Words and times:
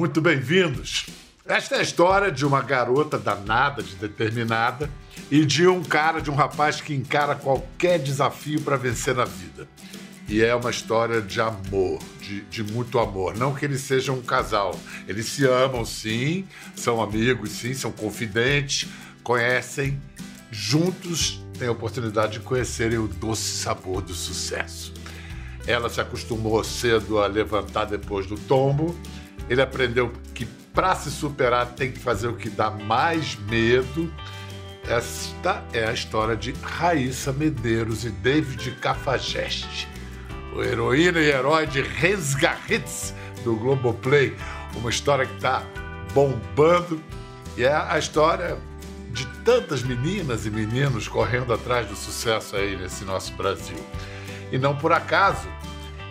muito 0.00 0.22
bem-vindos. 0.22 1.08
Esta 1.44 1.74
é 1.74 1.80
a 1.80 1.82
história 1.82 2.32
de 2.32 2.46
uma 2.46 2.62
garota 2.62 3.18
danada, 3.18 3.82
de 3.82 3.96
determinada, 3.96 4.88
e 5.30 5.44
de 5.44 5.66
um 5.66 5.84
cara, 5.84 6.22
de 6.22 6.30
um 6.30 6.34
rapaz 6.34 6.80
que 6.80 6.94
encara 6.94 7.34
qualquer 7.34 7.98
desafio 7.98 8.62
para 8.62 8.78
vencer 8.78 9.14
na 9.14 9.26
vida. 9.26 9.68
E 10.26 10.42
é 10.42 10.54
uma 10.54 10.70
história 10.70 11.20
de 11.20 11.38
amor, 11.38 11.98
de, 12.18 12.40
de, 12.46 12.64
muito 12.64 12.98
amor. 12.98 13.36
Não 13.36 13.54
que 13.54 13.66
eles 13.66 13.82
sejam 13.82 14.14
um 14.14 14.22
casal. 14.22 14.74
Eles 15.06 15.26
se 15.26 15.44
amam, 15.44 15.84
sim, 15.84 16.48
são 16.74 17.02
amigos, 17.02 17.50
sim, 17.50 17.74
são 17.74 17.92
confidentes, 17.92 18.88
conhecem, 19.22 20.00
juntos 20.50 21.44
têm 21.58 21.68
a 21.68 21.72
oportunidade 21.72 22.38
de 22.38 22.40
conhecerem 22.40 22.96
o 22.96 23.06
doce 23.06 23.50
sabor 23.50 24.00
do 24.00 24.14
sucesso. 24.14 24.94
Ela 25.66 25.90
se 25.90 26.00
acostumou 26.00 26.64
cedo 26.64 27.18
a 27.18 27.26
levantar 27.26 27.84
depois 27.84 28.26
do 28.26 28.38
tombo. 28.38 28.96
Ele 29.50 29.60
aprendeu 29.60 30.12
que 30.32 30.46
para 30.72 30.94
se 30.94 31.10
superar 31.10 31.66
tem 31.74 31.90
que 31.90 31.98
fazer 31.98 32.28
o 32.28 32.36
que 32.36 32.48
dá 32.48 32.70
mais 32.70 33.34
medo. 33.34 34.10
Esta 34.88 35.64
é 35.72 35.84
a 35.84 35.92
história 35.92 36.36
de 36.36 36.52
Raíssa 36.62 37.32
Medeiros 37.32 38.04
e 38.04 38.10
David 38.10 38.70
Cafajeste, 38.80 39.88
o 40.54 40.62
heroína 40.62 41.18
e 41.18 41.28
herói 41.28 41.66
de 41.66 41.82
Resgarritz 41.82 43.12
do 43.42 43.56
Globoplay. 43.56 44.36
Uma 44.76 44.88
história 44.88 45.26
que 45.26 45.34
está 45.34 45.64
bombando 46.14 47.02
e 47.56 47.64
é 47.64 47.74
a 47.74 47.98
história 47.98 48.56
de 49.10 49.26
tantas 49.44 49.82
meninas 49.82 50.46
e 50.46 50.50
meninos 50.50 51.08
correndo 51.08 51.52
atrás 51.52 51.88
do 51.88 51.96
sucesso 51.96 52.54
aí 52.54 52.76
nesse 52.76 53.04
nosso 53.04 53.34
Brasil. 53.34 53.84
E 54.52 54.58
não 54.58 54.76
por 54.76 54.92
acaso, 54.92 55.48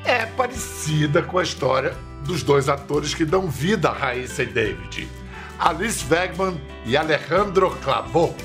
é 0.04 0.26
parecida 0.26 1.22
com 1.22 1.40
a 1.40 1.44
história 1.44 1.96
dos 2.30 2.44
dois 2.44 2.70
atores 2.70 3.16
que 3.16 3.26
dão 3.26 3.50
vida 3.50 3.90
a 3.90 3.92
Raíssa 3.92 4.44
e 4.44 4.46
David, 4.46 5.10
Alice 5.58 6.06
Wegman 6.14 6.62
e 6.86 6.96
Alejandro 6.96 7.72
Clavô. 7.78 8.36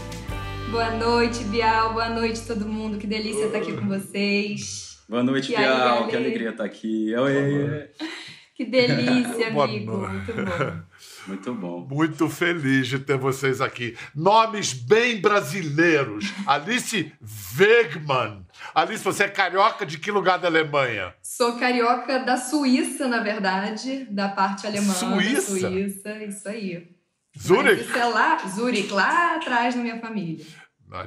Boa 0.70 0.90
noite, 0.92 1.44
Bial. 1.44 1.92
Boa 1.92 2.08
noite, 2.08 2.40
todo 2.46 2.64
mundo. 2.66 2.96
Que 2.96 3.06
delícia 3.06 3.44
estar 3.44 3.58
aqui 3.58 3.74
com 3.74 3.86
vocês. 3.86 4.98
Boa 5.06 5.22
noite, 5.22 5.52
e 5.52 5.56
Bial. 5.56 6.04
Aí, 6.04 6.08
que 6.08 6.16
alegria 6.16 6.48
estar 6.48 6.64
aqui. 6.64 7.14
Oi. 7.14 7.90
Que 8.56 8.64
delícia, 8.64 9.48
amigo. 9.52 9.98
Muito 9.98 10.32
bom. 10.32 10.80
Muito 11.26 11.54
bom. 11.54 11.86
Muito 11.90 12.28
feliz 12.28 12.86
de 12.86 12.98
ter 12.98 13.16
vocês 13.16 13.60
aqui. 13.60 13.96
Nomes 14.14 14.72
bem 14.72 15.20
brasileiros. 15.20 16.32
Alice 16.46 17.12
Wegman. 17.58 18.46
Alice, 18.74 19.02
você 19.02 19.24
é 19.24 19.28
carioca 19.28 19.86
de 19.86 19.98
que 19.98 20.10
lugar 20.10 20.38
da 20.38 20.48
Alemanha? 20.48 21.14
Sou 21.22 21.58
carioca 21.58 22.18
da 22.20 22.36
Suíça, 22.36 23.08
na 23.08 23.20
verdade, 23.20 24.04
da 24.10 24.28
parte 24.28 24.66
alemã. 24.66 24.92
Suíça? 24.92 25.58
Suíça, 25.58 26.24
isso 26.24 26.48
aí. 26.48 26.88
Zurich? 27.38 27.76
Mas 27.76 27.88
isso 27.88 27.98
é 27.98 28.04
lá, 28.04 28.38
Zurich, 28.46 28.92
lá 28.92 29.36
atrás 29.36 29.74
na 29.74 29.82
minha 29.82 29.98
família. 30.00 30.44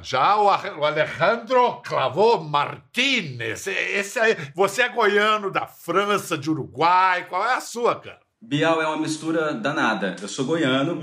Já 0.02 0.36
o 0.36 0.50
Alejandro 0.84 1.80
Clavô 1.82 2.38
Martinez. 2.40 3.66
Esse 3.66 4.18
aí, 4.18 4.36
você 4.54 4.82
é 4.82 4.88
goiano 4.88 5.50
da 5.50 5.66
França, 5.66 6.36
de 6.36 6.50
Uruguai. 6.50 7.26
Qual 7.26 7.42
é 7.42 7.54
a 7.54 7.60
sua, 7.60 7.98
cara? 7.98 8.20
Bial 8.40 8.80
é 8.80 8.86
uma 8.86 8.96
mistura 8.96 9.52
danada. 9.52 10.14
Eu 10.20 10.28
sou 10.28 10.44
goiano, 10.44 11.00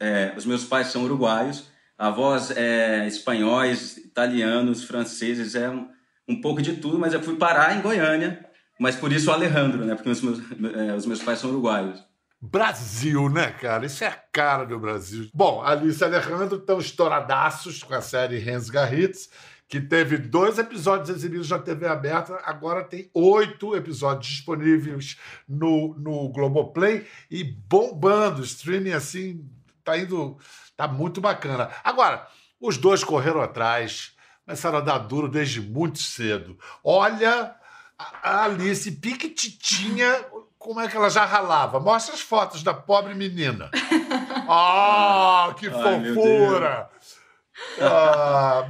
é, 0.00 0.32
os 0.36 0.46
meus 0.46 0.64
pais 0.64 0.88
são 0.88 1.04
uruguaios, 1.04 1.68
avós 1.98 2.50
é, 2.50 3.06
espanhóis, 3.06 3.98
italianos, 3.98 4.84
franceses, 4.84 5.54
é 5.54 5.68
um, 5.68 5.88
um 6.28 6.40
pouco 6.40 6.62
de 6.62 6.76
tudo, 6.76 6.98
mas 6.98 7.12
eu 7.12 7.22
fui 7.22 7.36
parar 7.36 7.76
em 7.76 7.82
Goiânia, 7.82 8.44
mas 8.80 8.96
por 8.96 9.12
isso 9.12 9.30
Alejandro, 9.30 9.84
né? 9.84 9.94
Porque 9.94 10.10
os 10.10 10.22
meus, 10.22 10.38
é, 10.74 10.94
os 10.94 11.06
meus 11.06 11.22
pais 11.22 11.38
são 11.38 11.50
uruguaios. 11.50 12.02
Brasil, 12.40 13.28
né, 13.28 13.52
cara? 13.52 13.86
Isso 13.86 14.02
é 14.02 14.08
a 14.08 14.20
cara 14.32 14.64
do 14.64 14.76
Brasil. 14.76 15.28
Bom, 15.32 15.62
Alice 15.62 16.02
e 16.02 16.04
Alejandro 16.04 16.56
estão 16.56 16.80
estouradaços 16.80 17.84
com 17.84 17.94
a 17.94 18.00
série 18.00 18.38
Renz 18.38 18.68
Garritz 18.68 19.28
que 19.72 19.80
teve 19.80 20.18
dois 20.18 20.58
episódios 20.58 21.08
exibidos 21.08 21.48
na 21.48 21.58
TV 21.58 21.88
aberta, 21.88 22.38
agora 22.44 22.84
tem 22.84 23.10
oito 23.14 23.74
episódios 23.74 24.26
disponíveis 24.30 25.18
no, 25.48 25.94
no 25.94 26.28
Globoplay 26.28 27.06
e 27.30 27.42
bombando. 27.42 28.42
Streaming, 28.42 28.90
assim, 28.90 29.48
tá 29.82 29.96
indo. 29.96 30.36
tá 30.76 30.86
muito 30.86 31.22
bacana. 31.22 31.70
Agora, 31.82 32.28
os 32.60 32.76
dois 32.76 33.02
correram 33.02 33.40
atrás, 33.40 34.14
começaram 34.44 34.76
a 34.76 34.82
dar 34.82 34.98
duro 34.98 35.26
desde 35.26 35.62
muito 35.62 36.00
cedo. 36.00 36.58
Olha 36.84 37.56
a 37.98 38.44
Alice 38.44 38.92
piquititinha, 38.92 40.22
como 40.58 40.82
é 40.82 40.88
que 40.88 40.98
ela 40.98 41.08
já 41.08 41.24
ralava. 41.24 41.80
Mostra 41.80 42.14
as 42.14 42.20
fotos 42.20 42.62
da 42.62 42.74
pobre 42.74 43.14
menina. 43.14 43.70
Ah, 44.54 45.54
que 45.56 45.68
Ai, 45.68 45.72
fofura! 45.72 46.90
Ah, 47.80 48.66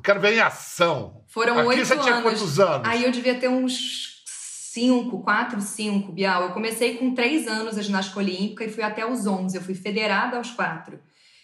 quero 0.00 0.20
ver 0.20 0.34
em 0.34 0.40
ação. 0.40 1.24
Foram 1.28 1.66
oito 1.66 1.84
você 1.84 1.92
anos. 1.92 2.04
tinha 2.04 2.22
quantos 2.22 2.58
anos? 2.60 2.88
Aí 2.88 3.04
eu 3.04 3.10
devia 3.12 3.34
ter 3.34 3.48
uns 3.48 4.22
cinco, 4.24 5.22
quatro, 5.22 5.60
cinco, 5.60 6.12
Bial. 6.12 6.44
Eu 6.44 6.50
comecei 6.50 6.96
com 6.96 7.14
três 7.14 7.46
anos 7.46 7.76
a 7.76 7.82
ginástica 7.82 8.18
olímpica 8.18 8.64
e 8.64 8.70
fui 8.70 8.82
até 8.82 9.04
os 9.04 9.26
onze. 9.26 9.56
Eu 9.56 9.62
fui 9.62 9.74
federada 9.74 10.36
aos 10.36 10.50
quatro. 10.50 10.98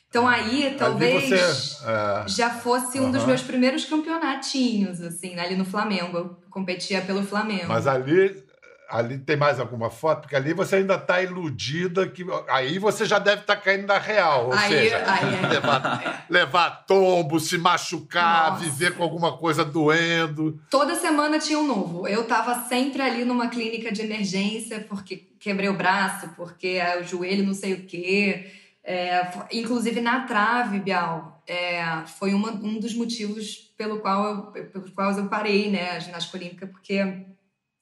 Então 0.08 0.26
aí, 0.26 0.74
talvez 0.78 1.28
você, 1.28 1.34
é... 1.34 2.24
já 2.28 2.48
fosse 2.48 2.98
um 3.00 3.04
uhum. 3.04 3.10
dos 3.10 3.24
meus 3.24 3.42
primeiros 3.42 3.84
campeonatinhos, 3.84 5.00
assim, 5.02 5.34
né? 5.34 5.42
ali 5.42 5.56
no 5.56 5.64
Flamengo. 5.64 6.16
Eu 6.16 6.36
competia 6.48 7.02
pelo 7.02 7.22
Flamengo. 7.22 7.66
Mas 7.68 7.86
ali 7.86 8.45
ali 8.88 9.18
tem 9.18 9.36
mais 9.36 9.58
alguma 9.58 9.90
foto? 9.90 10.22
Porque 10.22 10.36
ali 10.36 10.52
você 10.52 10.76
ainda 10.76 10.94
está 10.94 11.22
iludida, 11.22 12.08
que 12.08 12.24
aí 12.48 12.78
você 12.78 13.04
já 13.04 13.18
deve 13.18 13.42
estar 13.42 13.56
tá 13.56 13.60
caindo 13.60 13.86
na 13.86 13.98
real. 13.98 14.46
Ou 14.46 14.52
aí, 14.52 14.68
seja, 14.68 15.04
aí, 15.06 15.34
é. 15.34 15.48
levar, 15.48 16.26
levar 16.30 16.70
tombo, 16.86 17.40
se 17.40 17.58
machucar, 17.58 18.52
Nossa. 18.52 18.64
viver 18.64 18.94
com 18.94 19.02
alguma 19.02 19.36
coisa 19.36 19.64
doendo. 19.64 20.60
Toda 20.70 20.94
semana 20.94 21.38
tinha 21.38 21.58
um 21.58 21.66
novo. 21.66 22.06
Eu 22.06 22.22
estava 22.22 22.66
sempre 22.68 23.02
ali 23.02 23.24
numa 23.24 23.48
clínica 23.48 23.90
de 23.92 24.02
emergência, 24.02 24.84
porque 24.88 25.28
quebrei 25.38 25.68
o 25.68 25.76
braço, 25.76 26.30
porque 26.36 26.80
o 27.00 27.04
joelho 27.04 27.44
não 27.44 27.54
sei 27.54 27.74
o 27.74 27.86
quê. 27.86 28.50
É, 28.84 29.28
inclusive 29.52 30.00
na 30.00 30.20
trave, 30.20 30.78
Bial, 30.78 31.42
é, 31.46 31.82
foi 32.18 32.32
uma, 32.32 32.50
um 32.50 32.78
dos 32.78 32.94
motivos 32.94 33.72
pelo 33.76 33.98
qual 33.98 34.52
eu, 34.54 34.66
pelos 34.66 34.90
quais 34.90 35.18
eu 35.18 35.26
parei 35.26 35.70
né, 35.70 35.90
a 35.90 35.98
ginástica 35.98 36.36
olímpica, 36.36 36.66
porque 36.68 37.26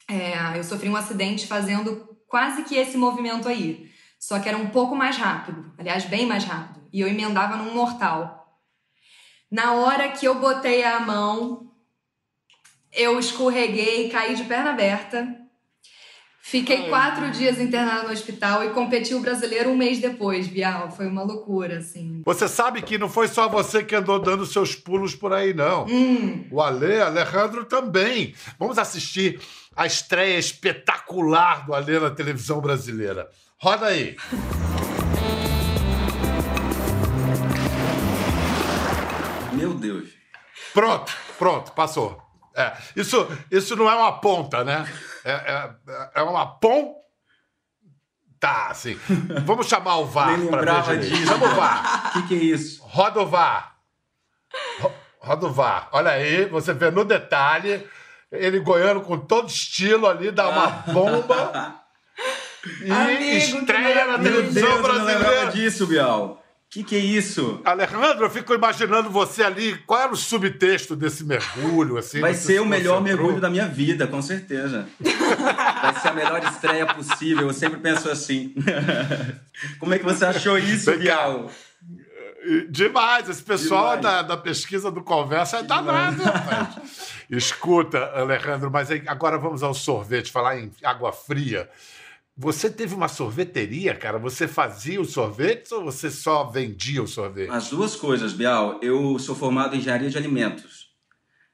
é, 0.08 0.58
eu 0.58 0.64
sofri 0.64 0.88
um 0.88 0.96
acidente 0.96 1.46
fazendo 1.46 2.16
quase 2.26 2.64
que 2.64 2.76
esse 2.76 2.96
movimento 2.96 3.48
aí. 3.48 3.90
Só 4.18 4.38
que 4.38 4.48
era 4.48 4.56
um 4.56 4.70
pouco 4.70 4.96
mais 4.96 5.16
rápido, 5.16 5.72
aliás, 5.76 6.04
bem 6.04 6.26
mais 6.26 6.44
rápido. 6.44 6.86
E 6.92 7.00
eu 7.00 7.08
emendava 7.08 7.56
num 7.56 7.74
mortal. 7.74 8.58
Na 9.50 9.74
hora 9.74 10.08
que 10.08 10.26
eu 10.26 10.36
botei 10.36 10.82
a 10.82 11.00
mão, 11.00 11.70
eu 12.92 13.18
escorreguei, 13.18 14.08
caí 14.08 14.34
de 14.34 14.44
perna 14.44 14.70
aberta. 14.70 15.44
Fiquei 16.46 16.88
quatro 16.90 17.30
dias 17.30 17.58
internada 17.58 18.02
no 18.02 18.12
hospital 18.12 18.62
e 18.62 18.70
competi 18.70 19.14
o 19.14 19.20
brasileiro 19.20 19.70
um 19.70 19.76
mês 19.76 19.98
depois, 19.98 20.46
Bial. 20.46 20.90
Foi 20.90 21.06
uma 21.06 21.22
loucura, 21.22 21.78
assim. 21.78 22.20
Você 22.22 22.46
sabe 22.46 22.82
que 22.82 22.98
não 22.98 23.08
foi 23.08 23.28
só 23.28 23.48
você 23.48 23.82
que 23.82 23.94
andou 23.94 24.18
dando 24.18 24.44
seus 24.44 24.74
pulos 24.74 25.14
por 25.14 25.32
aí, 25.32 25.54
não. 25.54 25.86
Hum. 25.86 26.44
O 26.50 26.60
Ale, 26.60 27.00
Alejandro 27.00 27.64
também. 27.64 28.34
Vamos 28.58 28.76
assistir 28.78 29.40
a 29.76 29.86
estreia 29.86 30.38
espetacular 30.38 31.66
do 31.66 31.74
Alê 31.74 31.98
na 31.98 32.10
televisão 32.10 32.60
brasileira. 32.60 33.28
Roda 33.58 33.86
aí. 33.86 34.16
Meu 39.52 39.74
Deus. 39.74 40.10
Pronto, 40.72 41.12
pronto, 41.38 41.72
passou. 41.72 42.20
É, 42.56 42.72
isso, 42.94 43.26
isso 43.50 43.74
não 43.74 43.90
é 43.90 43.94
uma 43.94 44.20
ponta, 44.20 44.62
né? 44.62 44.86
É, 45.24 45.32
é, 45.32 45.70
é 46.14 46.22
uma 46.22 46.46
ponta. 46.46 47.02
Tá, 48.38 48.68
assim. 48.68 48.98
Vamos 49.46 49.66
chamar 49.66 49.96
o 49.96 50.06
VAR 50.06 50.38
para 50.50 50.80
ver 50.82 51.00
disso. 51.00 51.26
Vamos 51.26 51.50
o 51.50 51.54
VAR. 51.54 52.08
O 52.08 52.12
que, 52.12 52.28
que 52.28 52.34
é 52.34 52.44
isso? 52.44 52.82
Roda 52.82 53.22
o 53.22 53.26
VAR. 53.26 53.74
Roda 55.18 55.46
o 55.46 55.52
VAR. 55.52 55.88
Olha 55.92 56.10
aí, 56.10 56.44
você 56.44 56.74
vê 56.74 56.90
no 56.90 57.04
detalhe 57.06 57.88
ele 58.34 58.58
goiano 58.60 59.00
com 59.00 59.18
todo 59.18 59.48
estilo 59.48 60.06
ali, 60.06 60.30
dá 60.30 60.48
uma 60.48 60.66
bomba. 60.92 61.80
e 62.82 62.90
Amigo, 62.90 63.22
estreia 63.22 64.06
na 64.06 64.18
televisão 64.18 64.62
Deus, 64.62 64.82
brasileira. 64.82 65.44
Não 65.44 65.50
disso, 65.52 65.86
Bial. 65.86 66.40
O 66.66 66.74
que, 66.74 66.82
que 66.82 66.96
é 66.96 66.98
isso? 66.98 67.60
Alejandro, 67.64 68.24
eu 68.26 68.30
fico 68.30 68.52
imaginando 68.52 69.08
você 69.08 69.44
ali. 69.44 69.78
Qual 69.86 70.00
era 70.00 70.12
o 70.12 70.16
subtexto 70.16 70.96
desse 70.96 71.22
mergulho? 71.22 71.96
Assim, 71.96 72.20
Vai 72.20 72.34
ser 72.34 72.60
o 72.60 72.66
melhor 72.66 73.00
mergulho 73.00 73.40
da 73.40 73.48
minha 73.48 73.68
vida, 73.68 74.08
com 74.08 74.20
certeza. 74.20 74.88
Vai 75.00 76.00
ser 76.00 76.08
a 76.08 76.12
melhor 76.12 76.42
estreia 76.42 76.84
possível. 76.86 77.46
Eu 77.46 77.54
sempre 77.54 77.78
penso 77.78 78.10
assim. 78.10 78.52
Como 79.78 79.94
é 79.94 79.98
que 79.98 80.04
você 80.04 80.24
achou 80.24 80.58
isso, 80.58 80.90
Bial? 80.96 81.48
Demais. 82.68 83.28
Esse 83.28 83.42
pessoal 83.42 83.98
da, 83.98 84.22
da, 84.22 84.36
pesquisa 84.36 84.90
do 84.90 85.02
Conversa 85.02 85.58
é 85.58 85.62
danado, 85.62 86.22
rapaz. 86.22 87.12
Escuta, 87.30 88.12
Alejandro, 88.14 88.70
mas 88.70 88.90
aí, 88.90 89.02
agora 89.06 89.38
vamos 89.38 89.62
ao 89.62 89.74
sorvete, 89.74 90.30
falar 90.30 90.58
em 90.58 90.70
água 90.82 91.12
fria. 91.12 91.68
Você 92.36 92.68
teve 92.68 92.94
uma 92.94 93.06
sorveteria, 93.06 93.94
cara? 93.94 94.18
Você 94.18 94.48
fazia 94.48 95.00
os 95.00 95.12
sorvetes 95.12 95.70
ou 95.70 95.84
você 95.84 96.10
só 96.10 96.44
vendia 96.44 97.02
o 97.02 97.06
sorvete? 97.06 97.50
As 97.50 97.70
duas 97.70 97.94
coisas, 97.94 98.32
Bial. 98.32 98.80
Eu 98.82 99.18
sou 99.18 99.36
formado 99.36 99.74
em 99.74 99.78
engenharia 99.78 100.10
de 100.10 100.18
alimentos, 100.18 100.88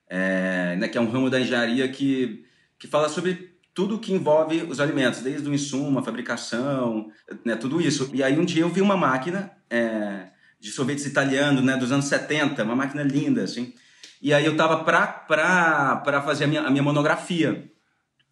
é, 0.08 0.76
né, 0.76 0.88
que 0.88 0.96
é 0.96 1.00
um 1.00 1.10
ramo 1.10 1.28
da 1.28 1.38
engenharia 1.38 1.86
que, 1.88 2.44
que 2.78 2.88
fala 2.88 3.10
sobre 3.10 3.50
tudo 3.74 3.98
que 3.98 4.12
envolve 4.12 4.62
os 4.62 4.80
alimentos, 4.80 5.20
desde 5.20 5.48
o 5.48 5.54
insumo, 5.54 5.98
a 5.98 6.02
fabricação, 6.02 7.10
né, 7.44 7.54
tudo 7.56 7.80
isso. 7.80 8.10
E 8.14 8.22
aí 8.22 8.38
um 8.38 8.44
dia 8.44 8.62
eu 8.62 8.70
vi 8.70 8.80
uma 8.80 8.96
máquina 8.96 9.52
é, 9.68 10.28
de 10.60 10.70
sorvetes 10.70 11.06
italiano, 11.06 11.62
né, 11.62 11.76
dos 11.76 11.90
anos 11.90 12.04
70, 12.04 12.62
uma 12.62 12.76
máquina 12.76 13.02
linda, 13.02 13.42
assim. 13.42 13.72
E 14.20 14.34
aí 14.34 14.44
eu 14.44 14.56
tava 14.56 14.84
para 14.84 16.22
fazer 16.22 16.44
a 16.44 16.46
minha, 16.46 16.60
a 16.60 16.70
minha 16.70 16.82
monografia. 16.82 17.72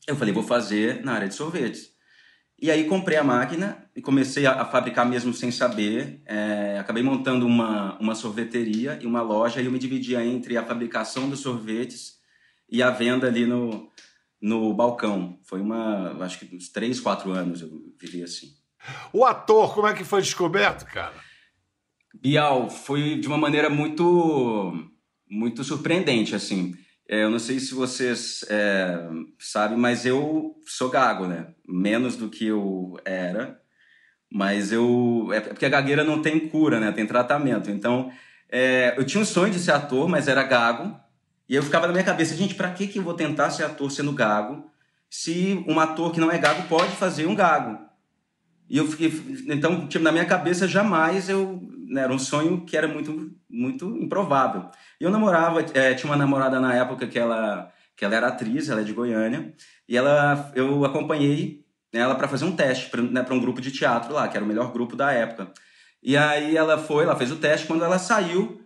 Eu 0.06 0.14
falei, 0.14 0.34
vou 0.34 0.42
fazer 0.42 1.02
na 1.02 1.14
área 1.14 1.28
de 1.28 1.34
sorvetes. 1.34 1.90
E 2.60 2.70
aí 2.70 2.84
comprei 2.84 3.16
a 3.16 3.25
máquina 3.25 3.88
e 3.94 4.02
comecei 4.02 4.44
a, 4.44 4.62
a 4.62 4.64
fabricar 4.64 5.06
mesmo 5.06 5.32
sem 5.32 5.50
saber. 5.50 6.20
É, 6.26 6.76
acabei 6.78 7.02
montando 7.02 7.46
uma, 7.46 7.96
uma 7.98 8.14
sorveteria 8.14 8.98
e 9.00 9.06
uma 9.06 9.22
loja 9.22 9.62
e 9.62 9.64
eu 9.64 9.72
me 9.72 9.78
dividia 9.78 10.25
entre 10.25 10.56
a 10.56 10.64
fabricação 10.64 11.30
dos 11.30 11.40
sorvetes 11.40 12.19
e 12.69 12.82
a 12.82 12.90
venda 12.90 13.26
ali 13.26 13.46
no, 13.46 13.88
no 14.40 14.75
balcão. 14.75 15.38
Foi 15.44 15.60
uma, 15.60 16.22
acho 16.25 16.40
que 16.40 16.54
uns 16.54 16.69
três, 16.69 17.00
quatro 17.00 17.30
anos 17.30 17.62
eu 17.62 17.70
vivi 17.98 18.22
assim. 18.22 18.48
O 19.12 19.25
ator, 19.25 19.72
como 19.72 19.86
é 19.86 19.94
que 19.94 20.04
foi 20.04 20.20
descoberto, 20.20 20.84
cara? 20.86 21.14
Bial, 22.20 22.68
foi 22.68 23.16
de 23.16 23.28
uma 23.28 23.38
maneira 23.38 23.70
muito, 23.70 24.72
muito 25.30 25.62
surpreendente, 25.62 26.34
assim. 26.34 26.74
É, 27.08 27.22
eu 27.22 27.30
não 27.30 27.38
sei 27.38 27.58
se 27.58 27.74
vocês 27.74 28.44
é, 28.50 29.08
sabem, 29.38 29.78
mas 29.78 30.04
eu 30.04 30.54
sou 30.66 30.90
gago, 30.90 31.26
né? 31.26 31.54
Menos 31.66 32.16
do 32.16 32.28
que 32.28 32.46
eu 32.46 32.98
era. 33.04 33.60
Mas 34.30 34.72
eu. 34.72 35.30
É 35.32 35.40
porque 35.40 35.64
a 35.64 35.70
gagueira 35.70 36.04
não 36.04 36.20
tem 36.20 36.48
cura, 36.48 36.78
né? 36.78 36.92
Tem 36.92 37.06
tratamento. 37.06 37.70
Então, 37.70 38.12
é, 38.50 38.94
eu 38.98 39.04
tinha 39.04 39.22
um 39.22 39.24
sonho 39.24 39.52
de 39.52 39.58
ser 39.58 39.72
ator, 39.72 40.08
mas 40.08 40.28
era 40.28 40.42
gago. 40.42 40.98
E 41.48 41.54
eu 41.54 41.62
ficava 41.62 41.86
na 41.86 41.92
minha 41.92 42.04
cabeça, 42.04 42.36
gente, 42.36 42.54
para 42.54 42.70
que, 42.70 42.86
que 42.86 42.98
eu 42.98 43.02
vou 43.02 43.14
tentar 43.14 43.50
ser 43.50 43.64
ator 43.64 43.90
sendo 43.90 44.12
gago 44.12 44.70
se 45.08 45.64
um 45.66 45.80
ator 45.80 46.12
que 46.12 46.20
não 46.20 46.30
é 46.30 46.36
gago 46.36 46.68
pode 46.68 46.94
fazer 46.96 47.26
um 47.26 47.34
gago? 47.34 47.78
E 48.68 48.76
eu 48.76 48.86
fiquei. 48.86 49.10
Então, 49.46 49.86
tipo, 49.88 50.04
na 50.04 50.12
minha 50.12 50.26
cabeça, 50.26 50.68
jamais 50.68 51.28
eu. 51.28 51.60
Né, 51.88 52.02
era 52.02 52.12
um 52.12 52.19
sonho 52.19 52.64
que 52.67 52.76
era 52.76 52.87
muito, 52.87 53.35
muito 53.49 53.96
improvável. 53.96 54.70
E 55.00 55.05
eu 55.05 55.11
namorava, 55.11 55.64
é, 55.75 55.94
tinha 55.94 56.11
uma 56.11 56.17
namorada 56.17 56.61
na 56.61 56.75
época 56.75 57.06
que 57.06 57.19
ela, 57.19 57.73
que 57.96 58.05
ela 58.05 58.14
era 58.14 58.29
atriz, 58.29 58.69
ela 58.69 58.82
é 58.82 58.85
de 58.85 58.93
Goiânia, 58.93 59.55
e 59.88 59.96
ela, 59.96 60.52
eu 60.55 60.85
acompanhei 60.85 61.64
ela 61.93 62.14
para 62.14 62.29
fazer 62.29 62.44
um 62.44 62.55
teste 62.55 62.90
para 62.90 63.00
né, 63.00 63.25
um 63.31 63.40
grupo 63.40 63.61
de 63.61 63.70
teatro 63.70 64.12
lá, 64.12 64.29
que 64.29 64.37
era 64.37 64.44
o 64.44 64.49
melhor 64.49 64.73
grupo 64.73 64.94
da 64.94 65.11
época. 65.11 65.50
E 66.02 66.17
aí 66.17 66.56
ela 66.56 66.79
foi, 66.79 67.05
ela 67.05 67.17
fez 67.17 67.32
o 67.32 67.37
teste, 67.37 67.67
quando 67.67 67.85
ela 67.85 67.99
saiu, 67.99 68.61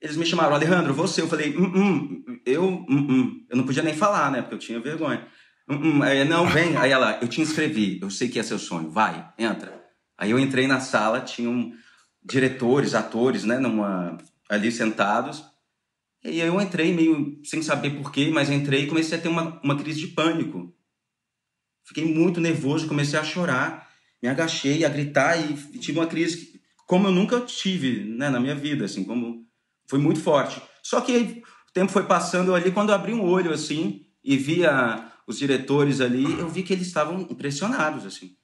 eles 0.00 0.16
me 0.16 0.24
chamaram, 0.26 0.54
Alejandro, 0.54 0.94
você. 0.94 1.20
Eu 1.20 1.28
falei, 1.28 1.56
hum, 1.56 1.72
hum, 1.74 2.40
eu, 2.46 2.64
hum, 2.64 2.86
hum. 2.88 3.46
eu 3.48 3.56
não 3.56 3.64
podia 3.64 3.82
nem 3.82 3.94
falar, 3.94 4.30
né, 4.30 4.40
porque 4.42 4.54
eu 4.54 4.58
tinha 4.58 4.80
vergonha. 4.80 5.26
Hum, 5.68 5.98
hum. 5.98 6.02
Aí, 6.02 6.24
não, 6.24 6.46
vem. 6.46 6.76
Aí 6.76 6.90
ela, 6.90 7.18
eu 7.20 7.28
te 7.28 7.40
inscrevi, 7.40 7.98
eu 8.00 8.10
sei 8.10 8.28
que 8.28 8.38
é 8.38 8.42
seu 8.42 8.58
sonho, 8.58 8.90
vai, 8.90 9.28
entra. 9.38 9.80
Aí 10.16 10.30
eu 10.30 10.38
entrei 10.38 10.66
na 10.66 10.80
sala, 10.80 11.20
tinham 11.20 11.72
diretores, 12.24 12.94
atores, 12.94 13.44
né, 13.44 13.58
numa, 13.58 14.18
ali 14.48 14.70
sentados. 14.70 15.44
E 16.24 16.40
aí 16.40 16.48
eu 16.48 16.60
entrei 16.60 16.92
meio 16.92 17.40
sem 17.44 17.62
saber 17.62 17.90
porquê, 17.90 18.30
mas 18.30 18.50
entrei 18.50 18.84
e 18.84 18.86
comecei 18.86 19.18
a 19.18 19.20
ter 19.20 19.28
uma, 19.28 19.60
uma 19.62 19.76
crise 19.76 20.00
de 20.00 20.08
pânico. 20.08 20.74
Fiquei 21.86 22.04
muito 22.04 22.40
nervoso, 22.40 22.86
comecei 22.86 23.18
a 23.18 23.24
chorar, 23.24 23.88
me 24.22 24.28
agachei 24.28 24.84
a 24.84 24.88
gritar 24.88 25.36
e 25.36 25.54
tive 25.78 25.98
uma 25.98 26.06
crise 26.06 26.60
como 26.86 27.06
eu 27.06 27.12
nunca 27.12 27.40
tive 27.40 28.04
né, 28.04 28.28
na 28.28 28.40
minha 28.40 28.54
vida, 28.54 28.84
assim, 28.84 29.04
como 29.04 29.46
foi 29.88 29.98
muito 29.98 30.20
forte. 30.20 30.60
Só 30.82 31.00
que 31.00 31.42
o 31.70 31.72
tempo 31.72 31.92
foi 31.92 32.04
passando 32.04 32.54
ali, 32.54 32.72
quando 32.72 32.88
eu 32.88 32.96
abri 32.96 33.14
um 33.14 33.22
olho 33.22 33.52
assim 33.52 34.06
e 34.22 34.36
via 34.36 35.10
os 35.26 35.38
diretores 35.38 36.00
ali, 36.00 36.24
eu 36.38 36.48
vi 36.48 36.64
que 36.64 36.72
eles 36.72 36.88
estavam 36.88 37.20
impressionados, 37.22 38.04
assim. 38.04 38.36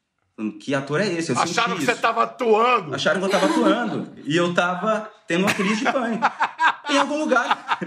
Que 0.60 0.74
ator 0.74 1.00
é 1.00 1.06
esse? 1.06 1.32
Eu 1.32 1.38
Acharam 1.38 1.72
que 1.76 1.82
isso. 1.82 1.86
você 1.86 1.92
estava 1.92 2.22
atuando. 2.24 2.94
Acharam 2.94 3.20
que 3.20 3.24
eu 3.24 3.30
estava 3.34 3.46
atuando. 3.46 4.12
E 4.24 4.36
eu 4.36 4.50
estava 4.50 5.10
tendo 5.26 5.44
uma 5.44 5.54
crise 5.54 5.76
de 5.84 5.90
pânico. 5.92 6.30
em 6.90 6.98
algum 6.98 7.20
lugar. 7.20 7.78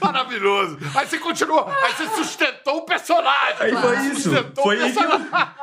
Maravilhoso. 0.00 0.78
Aí 0.94 1.06
você 1.06 1.18
continuou, 1.18 1.68
aí 1.68 1.92
você 1.92 2.08
sustentou 2.14 2.78
o 2.78 2.82
personagem. 2.82 3.56
Aí 3.60 3.72
foi 3.76 3.96
isso. 4.06 4.30
Sustentou 4.30 4.64
Foi 4.64 4.78
o 4.78 4.84
aí 4.84 4.92
que 4.92 4.98
eu, 5.02 5.10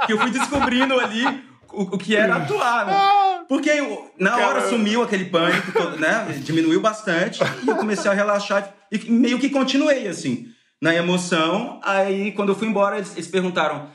que 0.07 0.13
eu 0.13 0.19
fui 0.19 0.29
descobrindo 0.31 0.99
ali 0.99 1.25
o, 1.71 1.83
o 1.83 1.97
que 1.97 2.15
era 2.15 2.35
atuar, 2.35 2.85
né? 2.85 3.43
Porque 3.47 3.69
eu- 3.69 4.11
na 4.19 4.35
hora 4.35 4.45
Caramba. 4.55 4.69
sumiu 4.69 5.01
aquele 5.03 5.25
pânico, 5.25 5.71
todo, 5.71 5.95
né? 5.97 6.25
Diminuiu 6.43 6.81
bastante 6.81 7.39
e 7.63 7.69
eu 7.69 7.75
comecei 7.77 8.11
a 8.11 8.13
relaxar 8.13 8.73
e 8.91 8.97
meio 9.09 9.39
que 9.39 9.49
continuei 9.49 10.07
assim, 10.07 10.47
na 10.81 10.93
emoção. 10.93 11.79
Aí 11.83 12.33
quando 12.33 12.49
eu 12.49 12.55
fui 12.55 12.67
embora, 12.67 12.97
eles, 12.97 13.13
eles 13.13 13.27
perguntaram, 13.27 13.89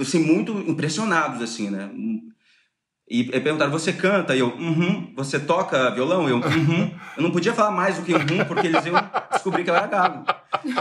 assim, 0.00 0.20
muito 0.20 0.52
impressionados, 0.68 1.42
assim, 1.42 1.70
né? 1.70 1.90
E 1.94 3.20
e 3.20 3.22
perguntaram, 3.40 3.70
você 3.70 3.92
canta? 3.92 4.34
E 4.34 4.40
eu, 4.40 4.48
uhum. 4.48 5.12
Você 5.14 5.38
toca 5.38 5.90
violão? 5.92 6.28
Eu, 6.28 6.38
uhum. 6.38 6.92
Eu 7.16 7.22
não 7.22 7.30
podia 7.30 7.54
falar 7.54 7.70
mais 7.70 7.96
do 7.96 8.02
que 8.02 8.12
uhum, 8.12 8.44
porque 8.48 8.66
eles 8.66 8.84
iam 8.84 8.96
descobrir 9.32 9.62
que 9.62 9.70
eu 9.70 9.76
era 9.76 9.86
gago. 9.86 10.24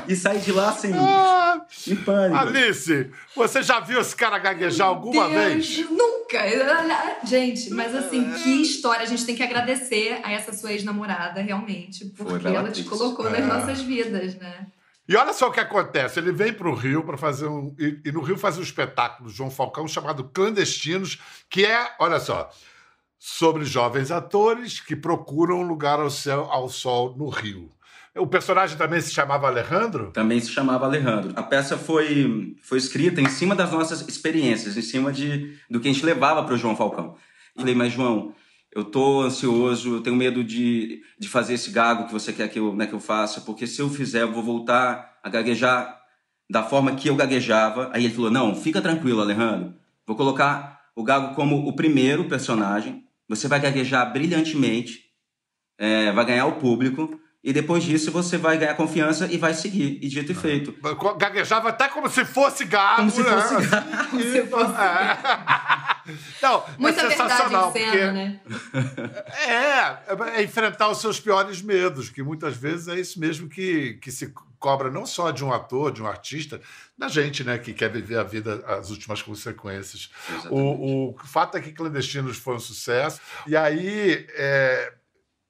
E 0.08 0.16
saí 0.16 0.40
de 0.40 0.52
lá, 0.52 0.70
assim, 0.70 0.92
Ah, 0.96 1.62
em 1.88 1.96
pânico. 1.96 2.36
Alice, 2.36 3.12
você 3.36 3.62
já 3.62 3.80
viu 3.80 4.02
esse 4.02 4.16
cara 4.16 4.40
gaguejar 4.40 4.88
alguma 4.88 5.30
Deus, 5.30 5.44
vez? 5.44 5.90
Nunca! 5.90 6.40
Gente, 7.24 7.70
mas 7.72 7.96
assim, 7.96 8.32
que 8.32 8.62
história. 8.62 9.04
A 9.04 9.06
gente 9.06 9.24
tem 9.24 9.36
que 9.36 9.44
agradecer 9.44 10.20
a 10.24 10.32
essa 10.32 10.52
sua 10.52 10.72
ex-namorada, 10.74 11.42
realmente, 11.42 12.06
porque 12.06 12.48
ela 12.48 12.72
te 12.72 12.84
colocou 12.84 13.28
É. 13.28 13.40
nas 13.40 13.48
nossas 13.48 13.82
vidas, 13.84 14.36
né? 14.36 14.66
E 15.08 15.16
olha 15.16 15.34
só 15.34 15.50
o 15.50 15.52
que 15.52 15.60
acontece. 15.60 16.20
Ele 16.20 16.32
vem 16.32 16.54
para 16.54 16.68
o 16.68 16.74
Rio 16.74 17.04
para 17.04 17.18
fazer 17.18 17.48
um. 17.48 17.76
E, 17.78 18.12
no 18.12 18.22
Rio 18.22 18.38
faz 18.38 18.58
um 18.58 18.64
espetáculo 18.64 19.30
do 19.30 19.36
João 19.36 19.52
Falcão 19.52 19.88
chamado 19.88 20.24
Clandestinos, 20.24 21.20
que 21.50 21.66
é, 21.66 21.96
olha 22.00 22.20
só, 22.20 22.50
sobre 23.20 23.66
jovens 23.66 24.12
atores 24.12 24.80
que 24.80 24.96
procuram 24.96 25.60
um 25.60 25.68
lugar 25.68 26.00
ao, 26.00 26.10
céu, 26.10 26.48
ao 26.52 26.70
sol 26.70 27.16
no 27.18 27.30
Rio. 27.30 27.72
O 28.16 28.26
personagem 28.26 28.78
também 28.78 29.02
se 29.02 29.14
chamava 29.14 29.48
Alejandro? 29.48 30.12
Também 30.12 30.40
se 30.40 30.50
chamava 30.50 30.86
Alejandro. 30.86 31.34
A 31.36 31.44
peça 31.44 31.78
foi, 31.78 32.56
foi 32.62 32.78
escrita 32.78 33.20
em 33.20 33.28
cima 33.28 33.54
das 33.54 33.72
nossas 33.72 34.08
experiências, 34.08 34.78
em 34.78 34.82
cima 34.82 35.12
de, 35.12 35.58
do 35.70 35.82
que 35.82 35.90
a 35.90 35.92
gente 35.92 36.06
levava 36.06 36.44
para 36.44 36.54
o 36.54 36.58
João 36.58 36.78
Falcão. 36.78 37.18
Falei, 37.58 37.76
mas 37.76 37.92
João, 37.92 38.34
eu 38.76 38.84
tô 38.84 39.22
ansioso, 39.22 39.96
eu 39.96 40.02
tenho 40.02 40.18
medo 40.18 40.44
de, 40.44 41.02
de 41.18 41.30
fazer 41.30 41.54
esse 41.54 41.72
gago 41.72 42.08
que 42.08 42.12
você 42.12 42.34
quer 42.34 42.50
que 42.50 42.60
eu, 42.60 42.76
né, 42.76 42.86
que 42.86 42.94
eu 42.94 43.00
faça, 43.00 43.40
porque 43.40 43.66
se 43.66 43.82
eu 43.82 43.90
fizer, 43.90 44.24
eu 44.24 44.34
vou 44.34 44.44
voltar 44.44 45.18
a 45.24 45.30
gaguejar 45.30 45.98
da 46.50 46.62
forma 46.62 46.94
que 46.94 47.08
eu 47.08 47.16
gaguejava. 47.16 47.90
Aí 47.94 48.04
ele 48.04 48.14
falou, 48.14 48.30
não, 48.30 48.54
fica 48.54 48.82
tranquilo, 48.82 49.22
Alejandro. 49.22 49.74
Vou 50.06 50.18
colocar 50.18 50.82
o 50.94 51.06
gago 51.06 51.34
como 51.34 51.66
o 51.66 51.74
primeiro 51.74 52.26
personagem. 52.26 53.06
Você 53.30 53.48
vai 53.48 53.62
gaguejar 53.62 54.12
brilhantemente, 54.12 55.06
é, 55.80 56.12
vai 56.12 56.26
ganhar 56.26 56.46
o 56.46 56.58
público. 56.58 57.18
E 57.42 57.54
depois 57.54 57.82
disso 57.82 58.12
você 58.12 58.38
vai 58.38 58.58
ganhar 58.58 58.74
confiança 58.74 59.32
e 59.32 59.38
vai 59.38 59.54
seguir. 59.54 60.00
E 60.02 60.10
dito 60.10 60.34
e 60.34 60.36
feito. 60.36 60.76
Gaguejava 61.18 61.70
até 61.70 61.88
como 61.88 62.10
se 62.10 62.26
fosse 62.26 62.66
gago. 62.66 62.98
Como 62.98 63.12
se 63.12 63.24
né? 63.24 63.30
fosse 63.30 63.68
gago. 63.70 64.10
Como 64.10 64.22
se 64.22 64.42
fosse. 64.48 64.74
Não, 66.42 66.64
Muita 66.78 67.02
é 67.02 67.08
verdade 67.08 67.32
sensacional. 67.32 67.70
em 67.70 67.74
cena, 67.74 67.92
porque 67.92 68.12
né? 68.12 68.40
É, 69.48 70.40
é 70.40 70.44
enfrentar 70.44 70.90
os 70.90 71.00
seus 71.00 71.20
piores 71.20 71.62
medos, 71.62 72.10
que 72.10 72.22
muitas 72.22 72.56
vezes 72.56 72.88
é 72.88 73.00
isso 73.00 73.20
mesmo 73.20 73.50
que, 73.50 73.96
que 73.96 74.12
se 74.12 74.34
cobra 74.60 74.90
não 74.90 75.06
só 75.06 75.32
de 75.32 75.44
um 75.44 75.54
ator, 75.54 75.92
de 75.92 76.02
um 76.02 76.08
artista, 76.08 76.60
da 76.98 77.08
gente, 77.08 77.44
né, 77.44 77.58
que 77.58 77.74
quer 77.74 77.92
viver 77.92 78.18
a 78.18 78.24
vida, 78.24 78.64
as 78.68 78.90
últimas 78.90 79.22
consequências. 79.22 80.10
O, 80.50 81.12
o 81.12 81.18
fato 81.26 81.58
é 81.58 81.62
que 81.62 81.72
Clandestinos 81.72 82.38
foi 82.38 82.56
um 82.56 82.60
sucesso. 82.60 83.20
E 83.46 83.56
aí, 83.56 84.26
é, 84.36 84.94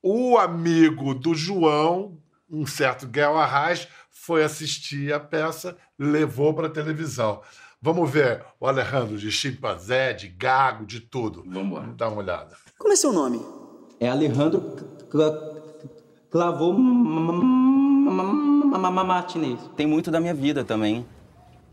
o 0.02 0.38
amigo 0.38 1.14
do 1.14 1.34
João, 1.34 2.18
um 2.50 2.66
certo 2.66 3.08
Guel 3.08 3.38
Arraes, 3.38 3.88
foi 4.12 4.44
assistir 4.44 5.14
a 5.14 5.20
peça, 5.20 5.78
levou 5.98 6.54
para 6.54 6.68
a 6.68 6.72
televisão. 6.72 7.42
Vamos 7.86 8.10
ver 8.10 8.42
o 8.60 8.66
Alejandro 8.66 9.16
de 9.16 9.32
chimpanzé, 9.32 10.12
de 10.12 10.28
gago, 10.28 10.88
de 10.88 11.00
tudo. 11.00 11.44
Vamos 11.46 11.78
lá. 11.78 11.88
Dá 11.96 12.10
uma 12.10 12.18
olhada. 12.18 12.58
Como 12.80 12.92
é 12.92 12.96
seu 12.96 13.14
nome? 13.14 13.40
É 14.00 14.10
Alejandro 14.10 14.76
Clavô 16.32 16.74
Martinez. 19.06 19.60
Tem 19.78 19.86
muito 19.86 20.10
da 20.10 20.20
minha 20.20 20.34
vida 20.34 20.64
também. 20.64 21.06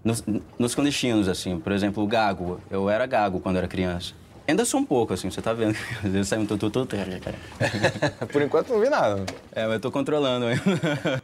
Nos, 0.05 0.23
nos 0.59 0.75
clandestinos, 0.75 1.29
assim. 1.29 1.59
Por 1.59 1.73
exemplo, 1.73 2.05
o 2.05 2.07
gago. 2.07 2.61
Eu 2.71 2.91
era 2.91 3.07
gago 3.07 3.41
quando 3.41 3.57
era 3.57 3.67
criança. 3.67 4.13
Ainda 4.47 4.67
sou 4.67 4.81
um 4.81 4.85
pouco, 4.85 5.15
assim, 5.15 5.31
você 5.31 5.41
tá 5.41 5.55
vendo. 5.55 5.79
Às 6.05 6.13
vezes 6.13 6.29
sai 6.29 6.39
um 6.39 6.45
tutu, 6.45 6.69
tutu. 6.69 6.95
Por 8.31 8.43
enquanto 8.43 8.69
não 8.69 8.81
vi 8.81 8.91
nada. 8.91 9.25
É, 9.51 9.65
mas 9.65 9.73
eu 9.73 9.81
tô 9.81 9.91
controlando. 9.91 10.45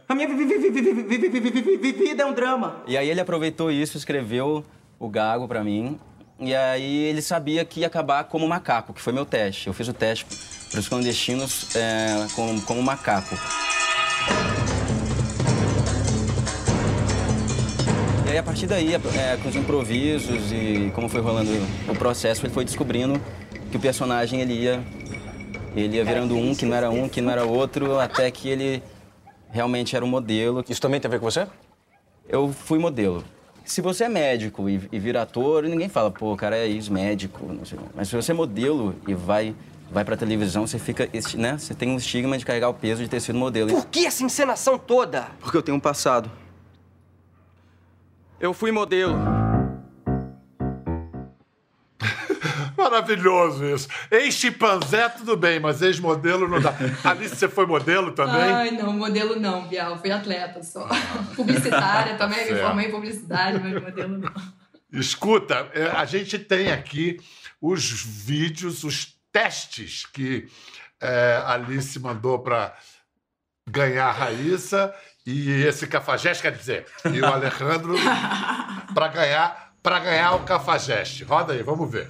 A 0.09 0.15
minha 0.15 0.27
vida 0.27 2.23
é 2.23 2.25
um 2.25 2.33
drama. 2.33 2.81
E 2.87 2.97
aí 2.97 3.07
ele 3.07 3.21
aproveitou 3.21 3.69
isso, 3.69 3.95
escreveu 3.95 4.65
o 4.99 5.09
gago 5.09 5.47
pra 5.47 5.63
mim. 5.63 5.99
E 6.39 6.55
aí 6.55 6.97
ele 7.05 7.21
sabia 7.21 7.65
que 7.65 7.81
ia 7.81 7.87
acabar 7.87 8.23
como 8.25 8.47
macaco, 8.47 8.93
que 8.93 9.01
foi 9.01 9.11
meu 9.11 9.25
teste. 9.25 9.67
Eu 9.67 9.73
fiz 9.73 9.87
o 9.87 9.93
teste 9.93 10.25
para 10.69 10.79
os 10.79 10.87
clandestinos 10.87 11.75
é, 11.75 12.27
como, 12.35 12.61
como 12.61 12.81
macaco. 12.81 13.35
E 18.25 18.31
aí, 18.31 18.37
a 18.37 18.43
partir 18.43 18.67
daí, 18.67 18.93
é, 18.93 19.37
com 19.41 19.49
os 19.49 19.55
improvisos 19.55 20.51
e 20.51 20.91
como 20.93 21.09
foi 21.09 21.19
rolando 21.19 21.49
o 21.87 21.95
processo, 21.95 22.45
ele 22.45 22.53
foi 22.53 22.63
descobrindo 22.63 23.19
que 23.71 23.77
o 23.77 23.79
personagem 23.79 24.39
ele 24.39 24.53
ia, 24.53 24.83
ele 25.75 25.97
ia 25.97 26.05
virando 26.05 26.37
um, 26.37 26.53
que 26.55 26.65
não 26.65 26.75
era 26.75 26.89
um, 26.89 27.09
que 27.09 27.21
não 27.21 27.31
era 27.31 27.43
outro, 27.43 27.99
até 27.99 28.29
que 28.29 28.47
ele 28.47 28.83
realmente 29.49 29.95
era 29.95 30.05
um 30.05 30.07
modelo. 30.07 30.63
Isso 30.69 30.79
também 30.79 30.99
tem 30.99 31.09
a 31.09 31.11
ver 31.11 31.19
com 31.19 31.25
você? 31.25 31.47
Eu 32.27 32.53
fui 32.53 32.77
modelo. 32.77 33.25
Se 33.69 33.81
você 33.81 34.05
é 34.05 34.09
médico 34.09 34.67
e, 34.67 34.81
e 34.91 34.97
vira 34.97 35.21
ator, 35.21 35.61
ninguém 35.61 35.87
fala, 35.87 36.09
pô, 36.09 36.33
o 36.33 36.35
cara 36.35 36.57
é 36.57 36.67
ex-médico, 36.67 37.45
Mas 37.93 38.07
se 38.07 38.15
você 38.15 38.31
é 38.31 38.33
modelo 38.33 38.95
e 39.07 39.13
vai 39.13 39.55
vai 39.91 40.03
pra 40.03 40.17
televisão, 40.17 40.65
você 40.65 40.79
fica, 40.79 41.07
né? 41.35 41.55
Você 41.55 41.75
tem 41.75 41.91
um 41.91 41.97
estigma 41.97 42.35
de 42.35 42.43
carregar 42.45 42.69
o 42.69 42.73
peso 42.73 43.03
de 43.03 43.07
ter 43.07 43.19
sido 43.19 43.37
modelo. 43.37 43.69
Por 43.69 43.85
que 43.85 44.07
essa 44.07 44.23
encenação 44.23 44.75
toda? 44.75 45.27
Porque 45.39 45.55
eu 45.55 45.61
tenho 45.61 45.77
um 45.77 45.79
passado. 45.79 46.31
Eu 48.39 48.55
fui 48.55 48.71
modelo. 48.71 49.38
Maravilhoso 52.89 53.65
isso. 53.65 53.87
Ex-chimpanzé, 54.09 55.09
tudo 55.09 55.37
bem, 55.37 55.59
mas 55.59 55.81
ex-modelo 55.81 56.47
não 56.47 56.59
dá. 56.59 56.73
Alice, 57.03 57.35
você 57.35 57.47
foi 57.47 57.65
modelo 57.65 58.11
também? 58.11 58.41
Ai, 58.41 58.71
não, 58.71 58.93
modelo 58.93 59.39
não, 59.39 59.67
Bial. 59.67 59.97
Fui 59.99 60.11
atleta 60.11 60.63
só. 60.63 60.87
Publicitária 61.35 62.17
também, 62.17 62.51
me 62.51 62.59
formei 62.59 62.87
em 62.87 62.91
publicidade, 62.91 63.59
mas 63.59 63.81
modelo 63.81 64.17
não. 64.17 64.31
Escuta, 64.91 65.69
é, 65.73 65.83
a 65.83 66.03
gente 66.05 66.39
tem 66.39 66.71
aqui 66.71 67.19
os 67.61 68.01
vídeos, 68.01 68.83
os 68.83 69.13
testes 69.31 70.05
que 70.05 70.47
é, 70.99 71.43
Alice 71.45 71.99
mandou 71.99 72.39
para 72.39 72.75
ganhar 73.69 74.07
a 74.07 74.11
Raíssa 74.11 74.93
e 75.25 75.51
esse 75.63 75.85
cafajeste, 75.85 76.41
quer 76.41 76.53
dizer, 76.53 76.85
e 77.13 77.21
o 77.21 77.25
Alejandro 77.31 77.93
para 78.93 79.07
ganhar 79.09 79.69
para 79.81 79.99
ganhar 79.99 80.35
o 80.35 80.43
cafajeste. 80.43 81.23
Roda 81.23 81.53
aí, 81.53 81.63
vamos 81.63 81.89
ver. 81.89 82.09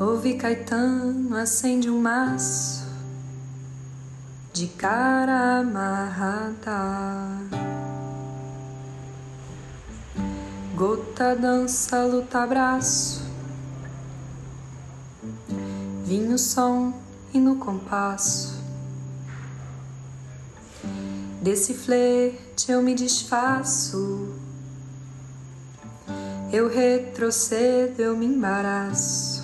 Ouvi 0.00 0.34
Caetano, 0.34 1.36
acende 1.36 1.88
um 1.88 2.00
maço 2.00 2.84
de 4.52 4.66
cara 4.68 5.58
amarrada. 5.58 6.78
Gota 10.74 11.36
dança, 11.36 12.04
luta, 12.04 12.40
abraço. 12.40 13.22
Vinho, 16.04 16.38
som 16.38 16.92
e 17.32 17.38
no 17.38 17.56
compasso. 17.56 18.54
Desse 21.40 21.74
flerte 21.74 22.70
eu 22.72 22.82
me 22.82 22.94
desfaço. 22.94 24.28
Eu 26.52 26.68
retrocedo, 26.68 28.00
eu 28.02 28.16
me 28.16 28.26
embaraço. 28.26 29.43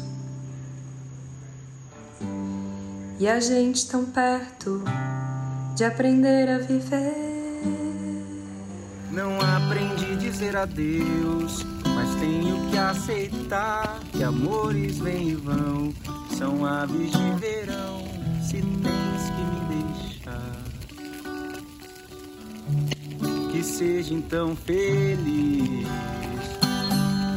E 3.21 3.29
a 3.29 3.39
gente 3.39 3.87
tão 3.87 4.07
perto 4.07 4.83
de 5.77 5.85
aprender 5.85 6.49
a 6.49 6.57
viver. 6.57 7.31
Não 9.12 9.39
aprendi 9.43 10.12
a 10.12 10.17
dizer 10.17 10.57
adeus, 10.57 11.62
mas 11.85 12.15
tenho 12.19 12.71
que 12.71 12.79
aceitar 12.79 14.00
que 14.11 14.25
amores 14.25 14.97
vêm 14.97 15.29
e 15.29 15.35
vão, 15.35 15.93
são 16.35 16.65
aves 16.65 17.11
de 17.11 17.33
verão. 17.39 18.09
Se 18.43 18.62
tens 18.62 19.29
que 19.37 19.43
me 19.45 19.61
deixar, 19.85 20.57
que 23.53 23.62
seja 23.62 24.15
então 24.15 24.57
feliz. 24.57 25.87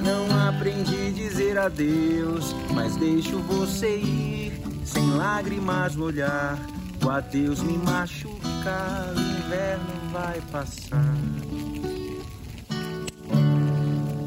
Não 0.01 0.47
aprendi 0.47 1.07
a 1.07 1.11
dizer 1.11 1.57
adeus, 1.57 2.55
mas 2.73 2.95
deixo 2.95 3.37
você 3.39 3.97
ir, 3.97 4.42
sem 4.85 5.09
lágrimas 5.15 5.95
no 5.95 6.05
olhar. 6.05 6.57
O 7.03 7.09
adeus 7.09 7.61
me 7.61 7.77
machucar, 7.77 9.13
o 9.15 9.19
inverno 9.19 10.11
vai 10.11 10.39
passar 10.51 11.13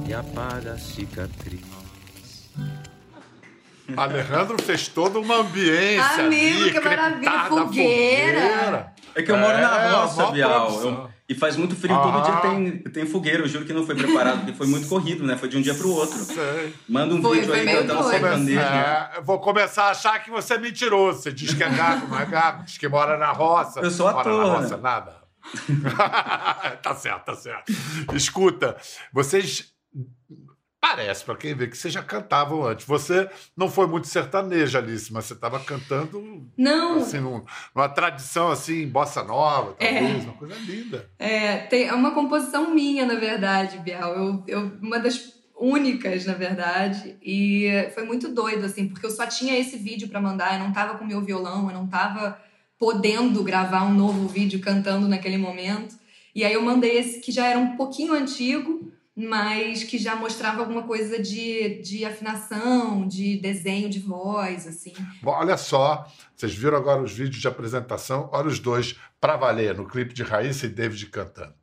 e 0.06 0.12
apaga 0.14 0.72
a 0.72 0.78
cicatriz. 0.78 1.62
Alejandro 3.96 4.60
fez 4.62 4.88
toda 4.88 5.18
uma 5.18 5.36
ambiência. 5.36 6.24
Amigo, 6.26 6.62
ali, 6.64 6.72
que 6.72 6.80
maravilha, 6.80 7.44
fogueira. 7.48 8.40
fogueira. 8.40 8.92
É 9.14 9.22
que 9.22 9.30
eu 9.32 9.36
moro 9.38 9.56
na 9.58 9.80
É, 9.82 9.90
roça, 9.90 10.22
mó 10.22 10.30
Bial. 10.32 10.80
Eu- 10.82 11.15
e 11.28 11.34
faz 11.34 11.56
muito 11.56 11.74
frio, 11.74 11.96
todo 11.96 12.18
Ah. 12.18 12.20
dia 12.20 12.36
tem, 12.36 12.78
tem 12.78 13.06
fogueira. 13.06 13.42
Eu 13.42 13.48
juro 13.48 13.64
que 13.64 13.72
não 13.72 13.84
foi 13.84 13.94
preparado, 13.94 14.38
porque 14.38 14.52
foi 14.52 14.66
muito 14.66 14.86
corrido, 14.88 15.24
né? 15.24 15.36
Foi 15.36 15.48
de 15.48 15.56
um 15.56 15.60
dia 15.62 15.74
pro 15.74 15.90
outro. 15.90 16.16
Sei. 16.18 16.74
Manda 16.88 17.14
um 17.14 17.20
Foi, 17.22 17.38
vídeo 17.40 17.50
foi 17.52 17.60
aí 17.60 17.76
cantando 17.76 18.08
sertanejo. 18.08 18.58
É, 18.60 19.10
eu 19.16 19.24
vou 19.24 19.40
começar 19.40 19.84
a 19.84 19.90
achar 19.90 20.22
que 20.22 20.30
você 20.30 20.54
é 20.54 20.58
mentiroso. 20.58 21.22
Você 21.22 21.32
diz 21.32 21.52
que 21.52 21.64
é 21.64 21.68
gago, 21.68 22.06
não 22.08 22.18
é 22.18 22.26
gago. 22.26 22.64
Diz 22.64 22.78
que 22.78 22.88
mora 22.88 23.16
na 23.18 23.32
roça. 23.32 23.80
Eu 23.80 23.90
sou 23.90 24.06
Mora 24.10 24.20
ator, 24.20 24.46
na 24.46 24.54
roça, 24.56 24.76
né? 24.76 24.82
nada. 24.82 25.16
tá 26.82 26.94
certo, 26.94 27.24
tá 27.24 27.34
certo. 27.34 27.72
Escuta, 28.14 28.76
vocês... 29.12 29.75
Parece, 30.80 31.24
pra 31.24 31.34
quem 31.36 31.54
vê, 31.54 31.66
que 31.66 31.76
vocês 31.76 31.92
já 31.92 32.02
cantavam 32.02 32.64
antes. 32.64 32.86
Você 32.86 33.28
não 33.56 33.68
foi 33.68 33.86
muito 33.86 34.06
sertaneja, 34.06 34.78
Alice, 34.78 35.12
mas 35.12 35.24
você 35.24 35.32
estava 35.34 35.58
cantando 35.58 36.48
Não, 36.56 36.98
assim, 36.98 37.18
num- 37.18 37.42
numa 37.74 37.88
tradição 37.88 38.50
assim, 38.50 38.86
bossa 38.86 39.22
nova, 39.24 39.74
talvez, 39.74 40.24
uma 40.24 40.34
coisa 40.34 40.54
linda. 40.66 41.10
É, 41.18 41.58
tem, 41.58 41.88
é 41.88 41.92
uma 41.94 42.12
composição 42.12 42.72
minha, 42.72 43.04
na 43.04 43.14
verdade, 43.16 43.78
Biel. 43.78 44.08
Eu, 44.08 44.44
eu, 44.46 44.72
uma 44.80 44.98
das 44.98 45.34
únicas, 45.58 46.24
na 46.26 46.34
verdade. 46.34 47.16
E 47.22 47.90
foi 47.94 48.04
muito 48.04 48.28
doido, 48.28 48.64
assim, 48.66 48.86
porque 48.88 49.06
eu 49.06 49.10
só 49.10 49.26
tinha 49.26 49.58
esse 49.58 49.76
vídeo 49.78 50.08
pra 50.08 50.20
mandar, 50.20 50.54
eu 50.54 50.60
não 50.64 50.72
tava 50.72 50.98
com 50.98 51.04
meu 51.04 51.20
violão, 51.22 51.68
eu 51.68 51.74
não 51.74 51.86
tava 51.88 52.38
podendo 52.78 53.42
gravar 53.42 53.82
um 53.84 53.94
novo 53.94 54.28
vídeo 54.28 54.60
cantando 54.60 55.08
naquele 55.08 55.38
momento. 55.38 55.96
E 56.34 56.44
aí 56.44 56.52
eu 56.52 56.62
mandei 56.62 56.98
esse 56.98 57.20
que 57.20 57.32
já 57.32 57.46
era 57.46 57.58
um 57.58 57.76
pouquinho 57.76 58.12
antigo, 58.12 58.92
mas 59.16 59.82
que 59.82 59.96
já 59.96 60.14
mostrava 60.14 60.60
alguma 60.60 60.82
coisa 60.82 61.18
de, 61.18 61.80
de 61.80 62.04
afinação, 62.04 63.08
de 63.08 63.38
desenho 63.38 63.88
de 63.88 63.98
voz, 63.98 64.66
assim. 64.66 64.92
Bom, 65.22 65.30
olha 65.30 65.56
só, 65.56 66.06
vocês 66.34 66.54
viram 66.54 66.76
agora 66.76 67.02
os 67.02 67.12
vídeos 67.12 67.40
de 67.40 67.48
apresentação, 67.48 68.28
olha 68.30 68.48
os 68.48 68.58
dois 68.58 68.98
pra 69.18 69.36
valer, 69.36 69.74
no 69.74 69.88
clipe 69.88 70.12
de 70.12 70.22
Raíssa 70.22 70.66
e 70.66 70.68
David 70.68 71.06
cantando. 71.06 71.54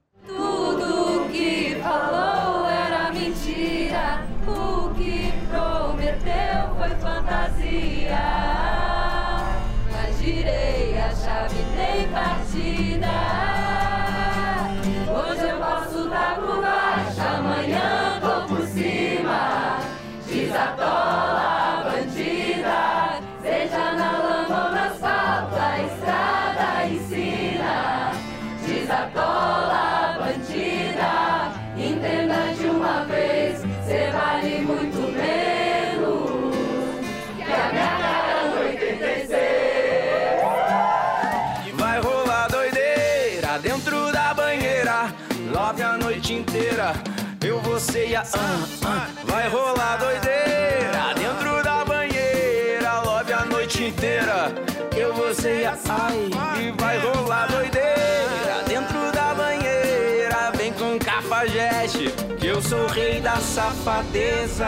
Você 48.13 48.13
e 48.13 48.15
a. 48.15 48.22
ah, 48.22 48.67
ah. 48.86 49.08
Vai 49.25 49.50
rolar 49.50 49.98
doideira 49.98 51.13
dentro 51.15 51.63
da 51.63 51.84
banheira. 51.84 53.00
Love 53.01 53.34
a 53.34 53.46
noite 53.46 53.84
inteira. 53.86 54.51
Eu, 54.96 55.13
você 55.13 55.62
e 55.62 55.65
a. 55.65 55.77
Ai. 55.89 56.29
E 56.62 56.72
vai 56.79 57.00
rolar 57.00 57.48
doideira 57.48 58.63
dentro 58.67 59.12
da 59.12 59.34
banheira. 59.34 60.51
Vem 60.55 60.74
com 60.74 61.00
cafajeste. 61.00 62.12
Que 62.39 62.48
eu 62.48 62.62
sou 62.62 62.84
o 62.84 62.88
rei 62.88 63.20
da 63.20 63.38
safadeza. 63.38 64.67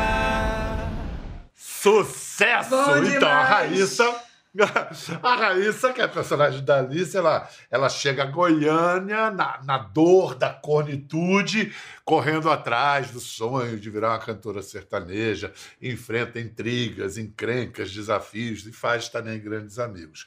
Sucesso! 1.56 2.70
Bom 2.72 3.04
então, 3.04 3.30
a. 3.30 3.44
Raíssa 3.44 4.25
A 5.22 5.36
Raíssa, 5.36 5.92
que 5.92 6.00
é 6.00 6.06
a 6.06 6.10
personagem 6.10 6.64
da 6.64 6.80
Alice, 6.80 7.16
ela, 7.16 7.50
ela 7.70 7.90
chega 7.90 8.24
a 8.24 8.26
Goiânia 8.26 9.30
na, 9.30 9.62
na 9.64 9.78
dor 9.78 10.34
da 10.36 10.50
cornitude, 10.50 11.74
correndo 12.06 12.50
atrás 12.50 13.12
do 13.12 13.20
sonho 13.20 13.78
de 13.78 13.90
virar 13.90 14.12
uma 14.12 14.20
cantora 14.20 14.62
sertaneja, 14.62 15.52
enfrenta 15.82 16.40
intrigas, 16.40 17.18
encrencas, 17.18 17.92
desafios 17.92 18.66
e 18.66 18.72
faz 18.72 19.10
também 19.10 19.40
grandes 19.40 19.78
amigos. 19.78 20.26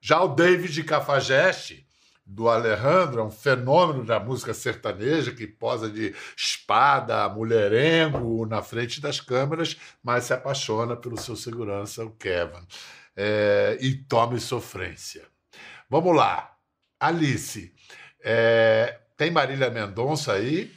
Já 0.00 0.22
o 0.22 0.28
David 0.28 0.84
Cafajeste, 0.84 1.84
do 2.24 2.48
Alejandro, 2.48 3.20
é 3.20 3.24
um 3.24 3.30
fenômeno 3.30 4.04
da 4.04 4.20
música 4.20 4.52
sertaneja 4.52 5.32
que 5.32 5.46
posa 5.46 5.88
de 5.88 6.14
espada, 6.36 7.28
mulherengo 7.28 8.44
na 8.46 8.62
frente 8.62 9.00
das 9.00 9.20
câmeras, 9.20 9.76
mas 10.02 10.24
se 10.24 10.32
apaixona 10.32 10.96
pelo 10.96 11.16
seu 11.18 11.36
segurança, 11.36 12.04
o 12.04 12.10
Kevin. 12.10 12.64
É, 13.16 13.78
e 13.80 13.94
tome 13.94 14.38
sofrência. 14.38 15.22
Vamos 15.88 16.14
lá. 16.14 16.54
Alice, 17.00 17.72
é, 18.22 18.98
tem 19.16 19.30
Marília 19.30 19.70
Mendonça 19.70 20.34
aí? 20.34 20.70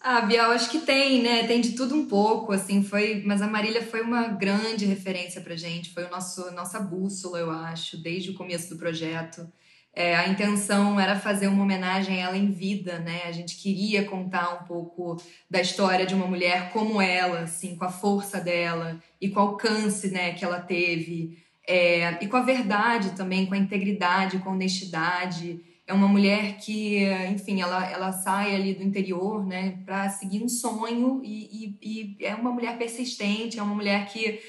Ah, 0.00 0.22
Biel, 0.22 0.50
acho 0.50 0.70
que 0.70 0.80
tem, 0.80 1.22
né? 1.22 1.46
Tem 1.46 1.60
de 1.60 1.72
tudo 1.72 1.94
um 1.94 2.06
pouco, 2.08 2.52
assim, 2.52 2.82
foi... 2.82 3.22
Mas 3.24 3.40
a 3.40 3.46
Marília 3.46 3.82
foi 3.82 4.00
uma 4.00 4.26
grande 4.26 4.84
referência 4.84 5.40
pra 5.40 5.54
gente, 5.54 5.92
foi 5.94 6.04
o 6.04 6.10
nosso, 6.10 6.50
nossa 6.52 6.80
bússola, 6.80 7.38
eu 7.38 7.50
acho, 7.50 7.96
desde 7.96 8.30
o 8.30 8.34
começo 8.34 8.70
do 8.70 8.78
projeto. 8.78 9.46
É, 9.94 10.16
a 10.16 10.26
intenção 10.26 10.98
era 10.98 11.20
fazer 11.20 11.48
uma 11.48 11.62
homenagem 11.62 12.16
a 12.16 12.28
ela 12.28 12.36
em 12.36 12.50
vida, 12.50 12.98
né? 12.98 13.22
A 13.26 13.32
gente 13.32 13.56
queria 13.56 14.04
contar 14.04 14.54
um 14.54 14.64
pouco 14.64 15.22
da 15.50 15.60
história 15.60 16.06
de 16.06 16.14
uma 16.14 16.26
mulher 16.26 16.72
como 16.72 17.00
ela, 17.00 17.40
assim, 17.40 17.76
com 17.76 17.84
a 17.84 17.90
força 17.90 18.40
dela 18.40 18.98
e 19.20 19.28
com 19.28 19.38
o 19.38 19.42
alcance, 19.42 20.08
né, 20.10 20.32
que 20.32 20.44
ela 20.44 20.60
teve, 20.60 21.38
é, 21.66 22.22
e 22.22 22.26
com 22.26 22.36
a 22.36 22.42
verdade 22.42 23.10
também, 23.10 23.46
com 23.46 23.54
a 23.54 23.58
integridade, 23.58 24.38
com 24.38 24.50
a 24.50 24.52
honestidade. 24.52 25.60
É 25.86 25.92
uma 25.92 26.08
mulher 26.08 26.58
que, 26.58 27.04
enfim, 27.28 27.60
ela, 27.60 27.84
ela 27.90 28.12
sai 28.12 28.54
ali 28.54 28.74
do 28.74 28.82
interior, 28.82 29.44
né, 29.44 29.78
para 29.84 30.08
seguir 30.08 30.42
um 30.42 30.48
sonho 30.48 31.20
e, 31.24 31.76
e, 31.82 32.18
e 32.20 32.24
é 32.24 32.34
uma 32.34 32.52
mulher 32.52 32.78
persistente, 32.78 33.58
é 33.58 33.62
uma 33.62 33.74
mulher 33.74 34.06
que 34.06 34.40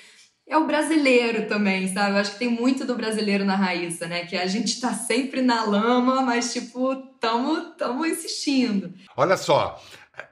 é 0.48 0.58
o 0.58 0.68
brasileiro 0.68 1.48
também, 1.48 1.88
sabe? 1.88 2.12
Eu 2.12 2.18
acho 2.18 2.34
que 2.34 2.40
tem 2.40 2.50
muito 2.50 2.86
do 2.86 2.96
brasileiro 2.96 3.46
na 3.46 3.56
Raíssa, 3.56 4.08
né? 4.08 4.26
Que 4.26 4.36
a 4.36 4.46
gente 4.46 4.80
tá 4.80 4.94
sempre 4.94 5.42
na 5.42 5.64
lama, 5.64 6.22
mas, 6.22 6.52
tipo, 6.52 6.96
tamo, 7.20 7.72
tamo 7.72 8.06
insistindo. 8.06 8.94
Olha 9.16 9.38
só, 9.38 9.82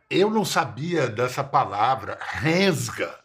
eu 0.09 0.29
não 0.29 0.43
sabia 0.43 1.07
dessa 1.07 1.43
palavra, 1.43 2.19
rensga. 2.21 3.15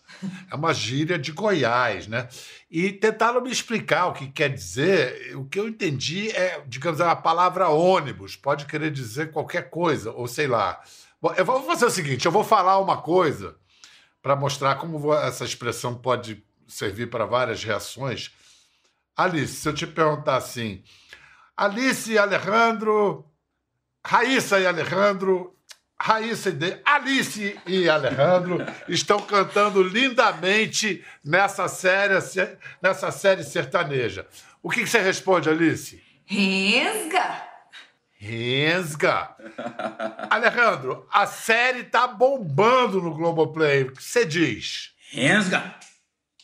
É 0.51 0.55
uma 0.55 0.73
gíria 0.73 1.19
de 1.19 1.33
Goiás, 1.33 2.07
né? 2.07 2.29
E 2.71 2.93
tentaram 2.93 3.41
me 3.41 3.51
explicar 3.51 4.07
o 4.07 4.13
que 4.13 4.29
quer 4.29 4.49
dizer. 4.49 5.37
O 5.37 5.45
que 5.45 5.59
eu 5.59 5.69
entendi 5.69 6.31
é, 6.31 6.63
digamos, 6.67 7.01
a 7.01 7.15
palavra 7.15 7.69
ônibus. 7.69 8.35
Pode 8.35 8.67
querer 8.67 8.91
dizer 8.91 9.31
qualquer 9.31 9.71
coisa, 9.71 10.11
ou 10.11 10.27
sei 10.27 10.47
lá. 10.47 10.81
Bom, 11.21 11.33
eu 11.37 11.45
vou 11.45 11.63
fazer 11.63 11.87
o 11.87 11.91
seguinte: 11.91 12.27
eu 12.27 12.33
vou 12.33 12.45
falar 12.45 12.79
uma 12.79 13.01
coisa 13.01 13.57
para 14.21 14.35
mostrar 14.35 14.75
como 14.77 15.15
essa 15.15 15.45
expressão 15.45 15.95
pode 15.95 16.45
servir 16.67 17.09
para 17.09 17.25
várias 17.25 17.63
reações. 17.63 18.33
Alice, 19.17 19.55
se 19.55 19.69
eu 19.69 19.73
te 19.73 19.87
perguntar 19.87 20.37
assim, 20.37 20.83
Alice 21.57 22.11
e 22.11 22.19
Alejandro, 22.19 23.25
Raíssa 24.05 24.61
e 24.61 24.67
Alejandro, 24.67 25.57
Raíssa 25.99 26.51
e 26.51 26.53
de... 26.53 26.79
Alice 26.85 27.59
e 27.67 27.89
Alejandro 27.89 28.59
estão 28.89 29.21
cantando 29.21 29.83
lindamente 29.83 31.05
nessa 31.25 31.69
série, 31.69 32.15
nessa 32.83 33.11
série 33.11 33.43
sertaneja. 33.43 34.27
O 34.63 34.71
que, 34.71 34.83
que 34.83 34.89
você 34.89 35.01
responde, 35.01 35.49
Alice? 35.49 36.03
Resga! 36.27 37.43
Resga! 38.19 39.37
Alejandro, 40.31 41.07
a 41.13 41.27
série 41.27 41.85
tá 41.85 42.07
bombando 42.07 43.01
no 43.01 43.15
Globoplay. 43.15 43.85
O 43.85 43.93
que 43.93 44.03
você 44.03 44.25
diz? 44.25 44.93
Rensga! 45.11 45.75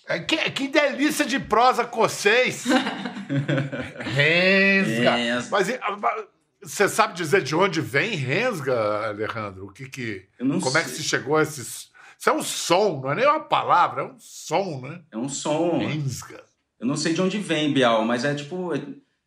É, 0.09 0.19
que, 0.19 0.37
que 0.51 0.69
delícia 0.69 1.25
de 1.25 1.39
prosa 1.39 1.85
cocês! 1.85 2.65
Rensga! 4.01 5.11
Rensga. 5.17 5.49
Mas 5.51 5.71
ah, 5.71 6.25
você 6.63 6.89
sabe 6.89 7.15
dizer 7.15 7.43
de 7.43 7.55
onde 7.55 7.81
vem 7.81 8.15
Rensga, 8.15 9.09
Alejandro? 9.09 9.67
O 9.67 9.73
que 9.73 9.89
que, 9.89 10.27
Eu 10.39 10.47
não 10.47 10.61
como 10.61 10.79
é 10.79 10.83
que 10.83 10.89
sei. 10.89 10.99
se 10.99 11.05
chegou 11.05 11.37
a 11.37 11.43
esse... 11.43 11.61
Isso 11.61 12.31
é 12.31 12.33
um 12.33 12.43
som, 12.43 13.01
não 13.03 13.11
é 13.11 13.15
nem 13.17 13.27
uma 13.27 13.41
palavra, 13.41 14.03
é 14.03 14.05
um 14.05 14.15
som, 14.19 14.81
né? 14.81 15.01
É 15.11 15.17
um 15.17 15.29
som. 15.29 15.79
Rensga. 15.79 16.45
Eu 16.79 16.87
não 16.87 16.97
sei 16.97 17.13
de 17.15 17.21
onde 17.21 17.39
vem, 17.39 17.73
Bial, 17.73 18.05
mas 18.05 18.25
é 18.25 18.33
tipo, 18.35 18.73
é 18.75 18.81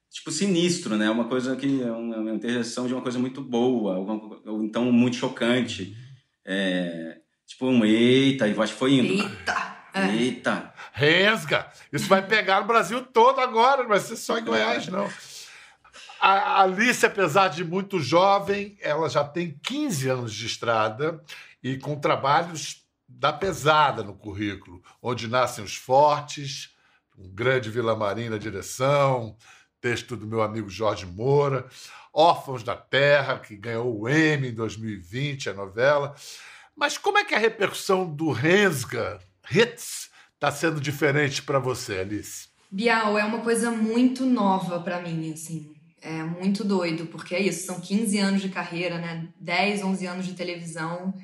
tipo 0.10 0.32
sinistro, 0.32 0.96
né? 0.96 1.10
Uma 1.10 1.26
coisa 1.26 1.56
que 1.58 1.84
é 1.84 1.92
uma, 1.92 2.18
uma 2.18 2.32
interjeição 2.32 2.88
de 2.88 2.94
uma 2.94 3.02
coisa 3.02 3.20
muito 3.20 3.42
boa, 3.42 3.98
ou, 3.98 4.42
ou 4.46 4.64
então 4.64 4.90
muito 4.94 5.18
chocante. 5.18 5.96
É, 6.46 7.18
tipo 7.46 7.66
um 7.68 7.84
eita, 7.84 8.48
e 8.48 8.52
acho 8.58 8.74
que 8.74 8.80
foi 8.80 8.94
indo. 8.94 9.14
Eita! 9.14 9.76
É. 9.94 10.16
Eita! 10.16 10.74
Rensga! 10.94 11.68
Isso 11.92 12.08
vai 12.08 12.26
pegar 12.26 12.62
no 12.62 12.68
Brasil 12.68 13.02
todo 13.02 13.42
agora, 13.42 13.84
não 13.84 13.90
vai 13.90 14.00
ser 14.00 14.16
só 14.16 14.38
em 14.38 14.44
Goiás, 14.46 14.88
não. 14.88 15.10
A 16.20 16.62
Alice, 16.62 17.06
apesar 17.06 17.50
de 17.50 17.64
muito 17.64 18.00
jovem, 18.00 18.78
ela 18.82 19.10
já 19.10 19.24
tem 19.24 19.60
15 19.64 20.10
anos 20.10 20.34
de 20.34 20.46
estrada 20.46 21.22
e 21.62 21.78
com 21.78 22.00
trabalhos 22.00 22.84
da 23.08 23.32
pesada 23.32 24.04
no 24.04 24.14
currículo, 24.14 24.82
onde 25.02 25.28
nascem 25.28 25.64
os 25.64 25.76
fortes, 25.76 26.74
um 27.18 27.30
grande 27.30 27.70
Vila 27.70 27.96
Marim 27.96 28.30
na 28.30 28.38
direção, 28.38 29.38
texto 29.80 30.16
do 30.16 30.26
meu 30.26 30.42
amigo 30.42 30.70
Jorge 30.70 31.06
Moura, 31.06 31.68
Órfãos 32.12 32.64
da 32.64 32.76
Terra, 32.76 33.40
que 33.40 33.56
ganhou 33.56 34.00
o 34.00 34.10
Emmy 34.10 34.48
em 34.48 34.54
2020, 34.54 35.50
a 35.50 35.54
novela. 35.54 36.16
Mas 36.76 36.98
como 36.98 37.18
é 37.18 37.26
que 37.26 37.36
a 37.36 37.40
repercussão 37.40 38.10
do 38.10 38.32
Rensga, 38.32 39.20
Hits, 39.50 40.10
está 40.34 40.50
sendo 40.52 40.80
diferente 40.80 41.42
para 41.42 41.60
você, 41.60 42.00
Alice? 42.00 42.48
Bial, 42.72 43.18
é 43.18 43.24
uma 43.24 43.42
coisa 43.42 43.70
muito 43.70 44.26
nova 44.26 44.80
pra 44.80 45.02
mim, 45.02 45.32
assim. 45.32 45.75
É 46.08 46.24
muito 46.24 46.64
doido, 46.64 47.08
porque 47.08 47.34
é 47.34 47.42
isso, 47.42 47.66
são 47.66 47.80
15 47.82 48.20
anos 48.20 48.40
de 48.42 48.50
carreira, 48.50 49.00
né? 49.00 49.28
10, 49.40 49.84
11 49.84 50.06
anos 50.06 50.26
de 50.28 50.34
televisão. 50.34 51.16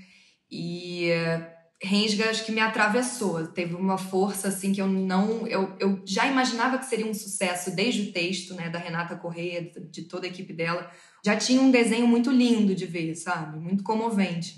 E 0.50 1.10
eh, 1.12 1.56
Rensga 1.84 2.30
acho 2.32 2.44
que 2.46 2.52
me 2.52 2.60
atravessou. 2.62 3.46
Teve 3.46 3.76
uma 3.76 4.00
força, 4.00 4.48
assim, 4.48 4.74
que 4.74 4.82
eu 4.82 4.88
não... 4.88 5.46
Eu, 5.48 5.76
eu 5.80 6.02
já 6.04 6.26
imaginava 6.26 6.80
que 6.80 6.86
seria 6.88 7.06
um 7.06 7.14
sucesso 7.14 7.76
desde 7.76 8.02
o 8.10 8.12
texto, 8.12 8.56
né? 8.56 8.70
Da 8.72 8.80
Renata 8.80 9.16
Corrêa, 9.16 9.62
de- 9.62 9.88
de 9.92 10.02
toda 10.08 10.26
a 10.26 10.30
equipe 10.30 10.52
dela. 10.52 10.90
Já 11.24 11.36
tinha 11.38 11.62
um 11.62 11.70
desenho 11.70 12.08
muito 12.08 12.32
lindo 12.32 12.74
de 12.74 12.88
ver, 12.88 13.14
sabe? 13.16 13.60
Muito 13.60 13.84
comovente. 13.84 14.56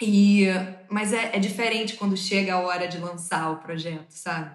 E, 0.00 0.44
mas 0.88 1.12
é, 1.12 1.34
é 1.36 1.38
diferente 1.40 1.94
quando 1.96 2.16
chega 2.16 2.54
a 2.54 2.60
hora 2.60 2.86
de 2.86 2.98
lançar 2.98 3.50
o 3.50 3.56
projeto, 3.56 4.10
sabe? 4.12 4.54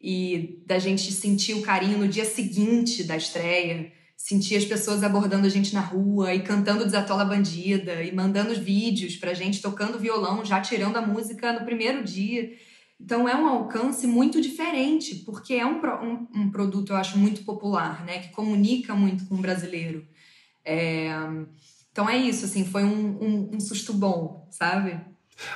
E 0.00 0.62
da 0.66 0.78
gente 0.78 1.10
sentir 1.12 1.54
o 1.54 1.62
carinho 1.62 1.96
no 1.98 2.06
dia 2.06 2.24
seguinte 2.26 3.02
da 3.04 3.16
estreia, 3.16 3.90
sentir 4.18 4.56
as 4.56 4.64
pessoas 4.64 5.04
abordando 5.04 5.46
a 5.46 5.48
gente 5.48 5.72
na 5.72 5.80
rua 5.80 6.34
e 6.34 6.42
cantando 6.42 6.84
Desatola 6.84 7.24
Bandida 7.24 8.02
e 8.02 8.12
mandando 8.12 8.52
vídeos 8.60 9.16
pra 9.16 9.32
gente 9.32 9.62
tocando 9.62 9.96
violão, 9.96 10.44
já 10.44 10.60
tirando 10.60 10.96
a 10.96 11.00
música 11.00 11.52
no 11.52 11.64
primeiro 11.64 12.02
dia. 12.02 12.50
Então 13.00 13.28
é 13.28 13.36
um 13.36 13.46
alcance 13.46 14.08
muito 14.08 14.40
diferente, 14.40 15.22
porque 15.24 15.54
é 15.54 15.64
um, 15.64 15.80
um, 15.80 16.28
um 16.34 16.50
produto, 16.50 16.92
eu 16.92 16.96
acho, 16.96 17.16
muito 17.16 17.44
popular, 17.44 18.04
né? 18.04 18.18
Que 18.18 18.30
comunica 18.30 18.92
muito 18.92 19.24
com 19.26 19.36
o 19.36 19.40
brasileiro. 19.40 20.04
É, 20.64 21.10
Então 21.92 22.10
é 22.10 22.16
isso, 22.16 22.44
assim, 22.44 22.64
foi 22.64 22.82
um, 22.82 23.22
um, 23.22 23.50
um 23.54 23.60
susto 23.60 23.92
bom, 23.92 24.48
sabe? 24.50 25.00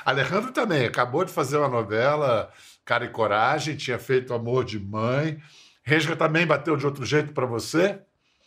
Alejandro 0.05 0.53
também 0.53 0.85
acabou 0.85 1.25
de 1.25 1.33
fazer 1.33 1.57
uma 1.57 1.67
novela, 1.67 2.49
Cara 2.85 3.03
e 3.03 3.09
Coragem, 3.09 3.75
tinha 3.75 3.99
feito 3.99 4.33
Amor 4.33 4.63
de 4.63 4.79
Mãe. 4.79 5.37
Resga 5.83 6.15
também 6.15 6.47
bateu 6.47 6.77
de 6.77 6.85
outro 6.85 7.05
jeito 7.05 7.33
para 7.33 7.45
você? 7.45 7.99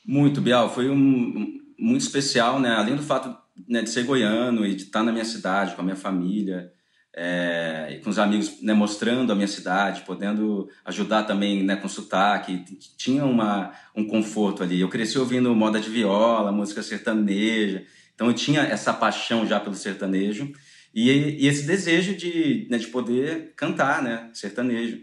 Muito, 0.06 0.40
Bial. 0.40 0.72
Foi 0.72 0.88
um, 0.88 1.60
muito 1.76 2.02
especial, 2.02 2.60
né? 2.60 2.70
Além 2.70 2.94
do 2.94 3.02
fato 3.02 3.36
né, 3.68 3.82
de 3.82 3.90
ser 3.90 4.04
goiano 4.04 4.64
e 4.64 4.76
de 4.76 4.84
estar 4.84 5.02
na 5.02 5.10
minha 5.10 5.24
cidade, 5.24 5.74
com 5.74 5.80
a 5.80 5.84
minha 5.84 5.96
família, 5.96 6.72
é, 7.12 7.88
e 7.90 8.00
com 8.00 8.10
os 8.10 8.18
amigos 8.18 8.62
né, 8.62 8.72
mostrando 8.72 9.32
a 9.32 9.34
minha 9.34 9.48
cidade, 9.48 10.02
podendo 10.02 10.68
ajudar 10.84 11.24
também 11.24 11.64
né, 11.64 11.74
com 11.74 11.88
sotaque. 11.88 12.64
Tinha 12.96 13.24
uma, 13.24 13.72
um 13.96 14.06
conforto 14.06 14.62
ali. 14.62 14.80
Eu 14.80 14.88
cresci 14.88 15.18
ouvindo 15.18 15.52
moda 15.54 15.80
de 15.80 15.90
viola, 15.90 16.52
música 16.52 16.84
sertaneja. 16.84 17.84
Então 18.14 18.28
eu 18.28 18.34
tinha 18.34 18.60
essa 18.60 18.92
paixão 18.92 19.44
já 19.44 19.58
pelo 19.58 19.74
sertanejo 19.74 20.52
e, 20.94 21.10
e 21.10 21.48
esse 21.48 21.66
desejo 21.66 22.14
de, 22.14 22.68
né, 22.70 22.78
de 22.78 22.86
poder 22.86 23.54
cantar 23.56 24.02
né, 24.02 24.30
sertanejo. 24.32 25.00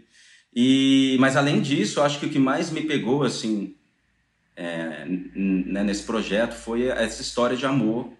E, 0.56 1.16
mas 1.20 1.36
além 1.36 1.60
disso, 1.60 2.00
acho 2.00 2.18
que 2.18 2.26
o 2.26 2.30
que 2.30 2.38
mais 2.38 2.70
me 2.70 2.82
pegou 2.82 3.22
assim 3.22 3.74
é, 4.56 5.04
né, 5.06 5.82
nesse 5.82 6.04
projeto 6.04 6.54
foi 6.54 6.86
essa 6.86 7.22
história 7.22 7.56
de 7.56 7.66
amor 7.66 8.12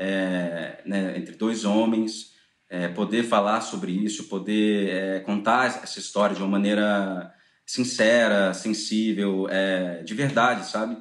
é, 0.00 0.78
né, 0.86 1.18
entre 1.18 1.34
dois 1.34 1.64
homens, 1.64 2.32
é, 2.70 2.88
poder 2.88 3.24
falar 3.24 3.60
sobre 3.60 3.92
isso, 3.92 4.24
poder 4.24 4.88
é, 4.88 5.20
contar 5.20 5.82
essa 5.82 5.98
história 5.98 6.34
de 6.34 6.40
uma 6.40 6.48
maneira 6.48 7.32
sincera, 7.66 8.54
sensível, 8.54 9.46
é, 9.50 10.02
de 10.02 10.14
verdade, 10.14 10.66
sabe? 10.66 10.96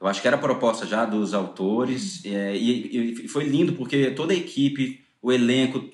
Eu 0.00 0.06
acho 0.06 0.22
que 0.22 0.28
era 0.28 0.36
a 0.36 0.40
proposta 0.40 0.86
já 0.86 1.04
dos 1.04 1.34
autores 1.34 2.24
é, 2.24 2.56
e, 2.56 3.24
e 3.24 3.28
foi 3.28 3.44
lindo 3.44 3.72
porque 3.72 4.12
toda 4.12 4.32
a 4.32 4.36
equipe, 4.36 5.04
o 5.20 5.32
elenco, 5.32 5.90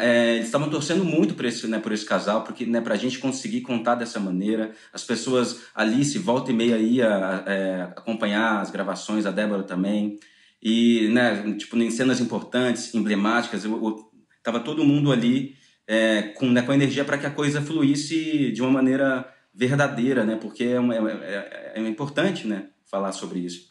é, 0.00 0.34
eles 0.34 0.46
estavam 0.46 0.68
torcendo 0.68 1.04
muito 1.04 1.34
por 1.34 1.44
esse, 1.44 1.66
né, 1.66 1.78
por 1.78 1.92
esse 1.92 2.04
casal, 2.04 2.44
porque 2.44 2.66
né, 2.66 2.80
para 2.80 2.94
a 2.94 2.96
gente 2.96 3.18
conseguir 3.18 3.62
contar 3.62 3.94
dessa 3.94 4.20
maneira, 4.20 4.72
as 4.92 5.04
pessoas, 5.04 5.62
Alice, 5.74 6.18
volta 6.18 6.50
e 6.50 6.54
meia 6.54 6.76
ia 6.78 7.44
é, 7.46 7.82
acompanhar 7.96 8.60
as 8.60 8.70
gravações, 8.70 9.26
a 9.26 9.30
Débora 9.30 9.62
também, 9.62 10.18
e 10.62 11.08
né, 11.08 11.54
tipo, 11.54 11.76
em 11.76 11.90
cenas 11.90 12.20
importantes, 12.20 12.94
emblemáticas, 12.94 13.64
eu, 13.64 13.72
eu, 13.72 14.10
tava 14.42 14.60
todo 14.60 14.84
mundo 14.84 15.12
ali 15.12 15.54
é, 15.86 16.22
com, 16.22 16.46
né, 16.46 16.62
com 16.62 16.72
energia 16.72 17.04
para 17.04 17.18
que 17.18 17.26
a 17.26 17.30
coisa 17.30 17.60
fluísse 17.60 18.52
de 18.52 18.62
uma 18.62 18.70
maneira 18.70 19.26
verdadeira, 19.54 20.24
né, 20.24 20.36
porque 20.40 20.64
é, 20.64 20.78
uma, 20.80 20.94
é, 20.94 21.72
é 21.76 21.80
importante, 21.80 22.46
né, 22.46 22.66
falar 22.90 23.12
sobre 23.12 23.40
isso. 23.40 23.68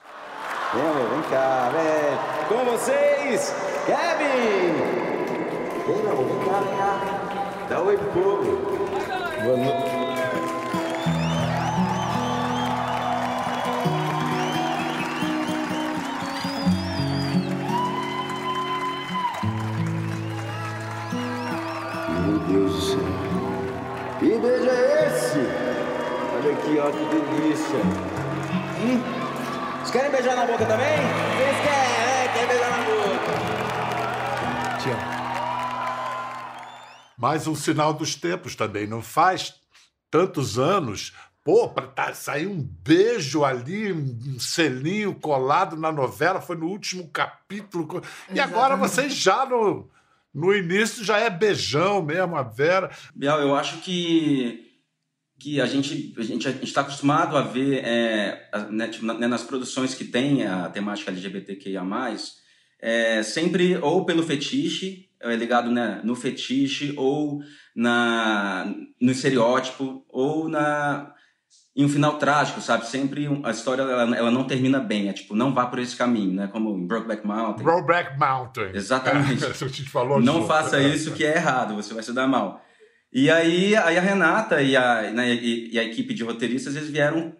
Vem, 0.74 0.84
vem 0.84 1.30
cá, 1.32 1.72
vem. 1.72 2.48
Com 2.48 2.64
vocês, 2.66 3.54
Kevin! 3.86 4.99
Vem, 5.90 6.04
meu 6.04 6.12
amor, 6.12 6.26
vem 6.28 6.38
cá, 6.46 6.60
vem 6.60 6.78
cá. 6.78 6.92
Dá 7.68 7.82
oi 7.82 7.98
pro 7.98 8.12
povo. 8.12 8.44
Boa 9.44 9.58
noite. 9.58 9.90
Meu 22.20 22.40
Deus 22.40 22.72
do 22.72 22.82
céu. 22.82 23.00
Que 24.20 24.38
beijo 24.38 24.70
é 24.70 25.08
esse? 25.08 25.40
Olha 26.36 26.52
aqui, 26.54 26.78
ó, 26.78 26.92
que 26.92 27.04
delícia. 27.16 27.80
Hum? 28.80 29.02
Vocês 29.80 29.92
querem 29.92 30.12
beijar 30.12 30.36
na 30.36 30.46
boca 30.46 30.66
também? 30.66 30.98
Vocês 31.36 31.58
querem, 31.64 31.90
né? 32.06 32.30
Querem 32.32 32.48
beijar 32.48 32.70
na 32.70 32.78
boca. 32.78 33.34
Te 34.78 35.19
Mais 37.20 37.48
um 37.48 37.54
sinal 37.56 37.94
dos 37.94 38.16
tempos 38.16 38.56
também. 38.56 38.88
Não 38.88 39.02
faz 39.02 39.56
tantos 40.10 40.58
anos. 40.58 41.12
Pô, 41.44 41.68
para 41.68 41.88
tá, 41.88 42.14
sair 42.14 42.48
um 42.48 42.62
beijo 42.62 43.44
ali, 43.44 43.92
um 43.92 44.40
selinho 44.40 45.14
colado 45.14 45.76
na 45.76 45.92
novela, 45.92 46.40
foi 46.40 46.56
no 46.56 46.68
último 46.68 47.10
capítulo. 47.10 48.02
E 48.34 48.40
agora 48.40 48.78
vocês 48.78 49.14
já 49.14 49.46
no, 49.46 49.90
no 50.34 50.54
início 50.56 51.04
já 51.04 51.18
é 51.18 51.30
beijão 51.30 52.02
mesmo, 52.02 52.38
a 52.38 52.44
Vera. 52.44 52.90
Bial, 53.14 53.42
eu 53.42 53.54
acho 53.56 53.80
que 53.82 54.66
que 55.38 55.60
a 55.62 55.66
gente 55.66 56.14
a 56.18 56.22
gente 56.22 56.48
está 56.64 56.82
acostumado 56.82 57.38
a 57.38 57.42
ver 57.42 57.82
é, 57.86 58.50
né, 58.70 58.90
tipo, 58.90 59.06
na- 59.06 59.14
né, 59.14 59.26
nas 59.28 59.42
produções 59.42 59.96
que 59.96 60.04
tem 60.04 60.46
a 60.46 60.68
temática 60.70 61.10
LGBTQIA+, 61.12 61.82
é, 62.82 63.24
sempre 63.24 63.78
ou 63.78 64.06
pelo 64.06 64.22
fetiche, 64.22 65.09
é 65.22 65.36
ligado 65.36 65.70
né, 65.72 66.02
no 66.04 66.16
fetiche, 66.16 66.94
ou 66.98 67.42
na, 67.76 68.74
no 69.02 69.12
estereótipo, 69.12 70.06
ou 70.10 70.48
na 70.50 71.14
em 71.76 71.86
um 71.86 71.90
final 71.90 72.18
trágico, 72.18 72.60
sabe? 72.60 72.86
Sempre 72.88 73.28
a 73.44 73.52
história 73.52 73.84
ela, 73.84 74.18
ela 74.18 74.32
não 74.32 74.44
termina 74.44 74.80
bem, 74.80 75.08
é 75.08 75.14
tipo, 75.14 75.34
não 75.34 75.54
vá 75.54 75.66
por 75.66 75.80
esse 75.80 75.96
caminho, 75.96 76.34
né? 76.34 76.50
Como 76.52 76.78
em 76.78 76.86
Brokeback 76.86 77.26
Mountain. 77.26 77.64
Brokeback 77.64 78.20
Mountain. 78.20 78.72
Exatamente. 78.74 79.46
a 79.48 79.54
gente 79.54 79.90
falou 79.90 80.20
Não 80.20 80.36
junto. 80.36 80.48
faça 80.48 80.82
isso 80.82 81.14
que 81.14 81.24
é 81.26 81.36
errado, 81.38 81.76
você 81.76 81.94
vai 81.94 82.04
se 82.04 82.12
dar 82.12 82.28
mal. 82.28 82.62
E 83.14 83.32
aí, 83.32 83.76
aí 83.78 83.98
a 83.98 84.02
Renata 84.02 84.62
e 84.62 84.76
a, 84.76 85.10
né, 85.12 85.34
e, 85.34 85.74
e 85.74 85.80
a 85.80 85.84
equipe 85.84 86.14
de 86.14 86.24
roteiristas, 86.24 86.76
eles 86.76 86.90
vieram 86.90 87.34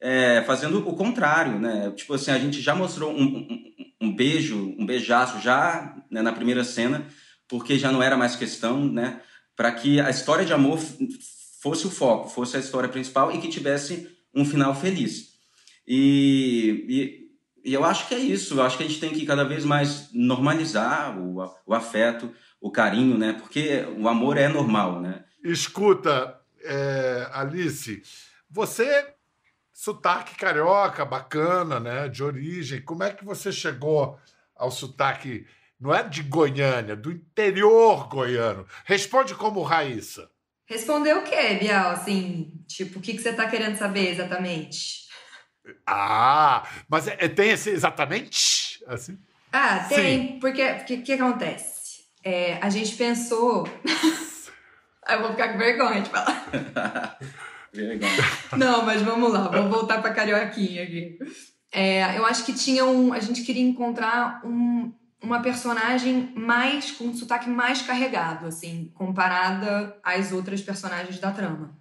é, 0.00 0.42
fazendo 0.46 0.88
o 0.88 0.96
contrário, 0.96 1.58
né? 1.60 1.92
Tipo 1.94 2.14
assim, 2.14 2.30
a 2.30 2.38
gente 2.38 2.60
já 2.60 2.74
mostrou 2.74 3.12
um, 3.12 3.22
um, 3.22 3.72
um 4.00 4.16
beijo, 4.16 4.74
um 4.78 4.86
beijaço 4.86 5.38
já 5.40 5.94
né, 6.10 6.22
na 6.22 6.32
primeira 6.32 6.64
cena, 6.64 7.04
porque 7.52 7.78
já 7.78 7.92
não 7.92 8.02
era 8.02 8.16
mais 8.16 8.34
questão, 8.34 8.82
né? 8.82 9.20
Para 9.54 9.70
que 9.72 10.00
a 10.00 10.08
história 10.08 10.42
de 10.42 10.54
amor 10.54 10.78
fosse 11.60 11.86
o 11.86 11.90
foco, 11.90 12.30
fosse 12.30 12.56
a 12.56 12.60
história 12.60 12.88
principal 12.88 13.30
e 13.30 13.38
que 13.38 13.46
tivesse 13.46 14.08
um 14.34 14.42
final 14.42 14.74
feliz. 14.74 15.34
E, 15.86 16.86
e, 17.62 17.70
e 17.70 17.74
eu 17.74 17.84
acho 17.84 18.08
que 18.08 18.14
é 18.14 18.18
isso. 18.18 18.54
Eu 18.54 18.62
acho 18.62 18.78
que 18.78 18.84
a 18.84 18.88
gente 18.88 18.98
tem 18.98 19.10
que 19.10 19.26
cada 19.26 19.44
vez 19.44 19.66
mais 19.66 20.08
normalizar 20.14 21.14
o, 21.18 21.44
o 21.66 21.74
afeto, 21.74 22.32
o 22.58 22.70
carinho, 22.70 23.18
né? 23.18 23.34
Porque 23.34 23.84
o 23.98 24.08
amor 24.08 24.38
é 24.38 24.48
normal, 24.48 25.02
né? 25.02 25.22
Escuta, 25.44 26.40
é, 26.64 27.28
Alice, 27.34 28.02
você, 28.48 29.12
sotaque 29.74 30.36
carioca, 30.36 31.04
bacana, 31.04 31.78
né? 31.78 32.08
De 32.08 32.24
origem, 32.24 32.80
como 32.80 33.02
é 33.02 33.12
que 33.12 33.26
você 33.26 33.52
chegou 33.52 34.18
ao 34.56 34.70
sotaque, 34.70 35.46
não 35.82 35.92
é 35.92 36.02
de 36.04 36.22
Goiânia, 36.22 36.94
do 36.94 37.10
interior 37.10 38.08
goiano? 38.08 38.64
Responde 38.84 39.34
como 39.34 39.62
Raíssa. 39.62 40.30
Respondeu 40.64 41.18
o 41.18 41.22
quê, 41.24 41.54
Bial? 41.60 41.90
Assim, 41.90 42.52
tipo, 42.68 43.00
o 43.00 43.02
que, 43.02 43.14
que 43.14 43.20
você 43.20 43.32
tá 43.32 43.48
querendo 43.48 43.76
saber 43.76 44.08
exatamente? 44.10 45.02
Ah, 45.84 46.62
mas 46.88 47.08
é- 47.08 47.16
é- 47.18 47.28
tem 47.28 47.50
esse 47.50 47.70
exatamente 47.70 48.82
assim? 48.86 49.18
Ah, 49.52 49.80
tem, 49.88 50.38
porque 50.38 50.62
o 50.64 50.84
que, 50.84 50.96
que 50.98 51.12
acontece? 51.12 52.04
É, 52.24 52.58
a 52.62 52.70
gente 52.70 52.94
pensou. 52.94 53.68
Eu 55.10 55.20
vou 55.20 55.32
ficar 55.32 55.48
com 55.52 55.58
vergonha 55.58 56.00
de 56.00 56.10
falar. 56.10 57.18
Vergonha. 57.74 58.12
Não, 58.56 58.84
mas 58.86 59.02
vamos 59.02 59.32
lá, 59.32 59.48
vou 59.48 59.68
voltar 59.68 60.00
pra 60.00 60.12
carioquinha 60.12 60.84
aqui. 60.84 61.18
É, 61.72 62.16
eu 62.18 62.24
acho 62.26 62.44
que 62.44 62.52
tinha 62.52 62.84
um. 62.84 63.12
A 63.12 63.18
gente 63.18 63.42
queria 63.42 63.62
encontrar 63.62 64.40
um, 64.44 64.92
uma 65.22 65.40
personagem 65.40 66.32
mais. 66.34 66.90
com 66.90 67.04
um 67.04 67.14
sotaque 67.14 67.48
mais 67.48 67.82
carregado, 67.82 68.46
assim, 68.46 68.90
comparada 68.94 69.96
às 70.02 70.32
outras 70.32 70.60
personagens 70.60 71.18
da 71.18 71.30
trama. 71.30 71.78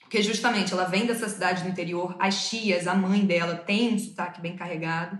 Porque 0.00 0.22
justamente 0.22 0.72
ela 0.72 0.84
vem 0.84 1.06
dessa 1.06 1.28
cidade 1.28 1.62
do 1.62 1.68
interior, 1.68 2.14
as 2.20 2.48
tias, 2.48 2.86
a 2.86 2.94
mãe 2.94 3.26
dela 3.26 3.56
tem 3.56 3.94
um 3.94 3.98
sotaque 3.98 4.40
bem 4.40 4.54
carregado. 4.54 5.18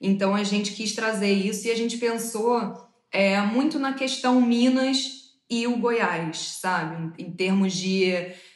Então 0.00 0.34
a 0.34 0.44
gente 0.44 0.72
quis 0.72 0.94
trazer 0.94 1.32
isso 1.32 1.66
e 1.66 1.70
a 1.70 1.74
gente 1.74 1.96
pensou 1.96 2.88
é, 3.10 3.40
muito 3.40 3.78
na 3.78 3.94
questão 3.94 4.40
Minas 4.40 5.18
e 5.50 5.66
o 5.66 5.78
Goiás, 5.78 6.58
sabe? 6.60 7.12
Em, 7.18 7.26
em 7.26 7.32
termos 7.32 7.72
de, 7.72 8.12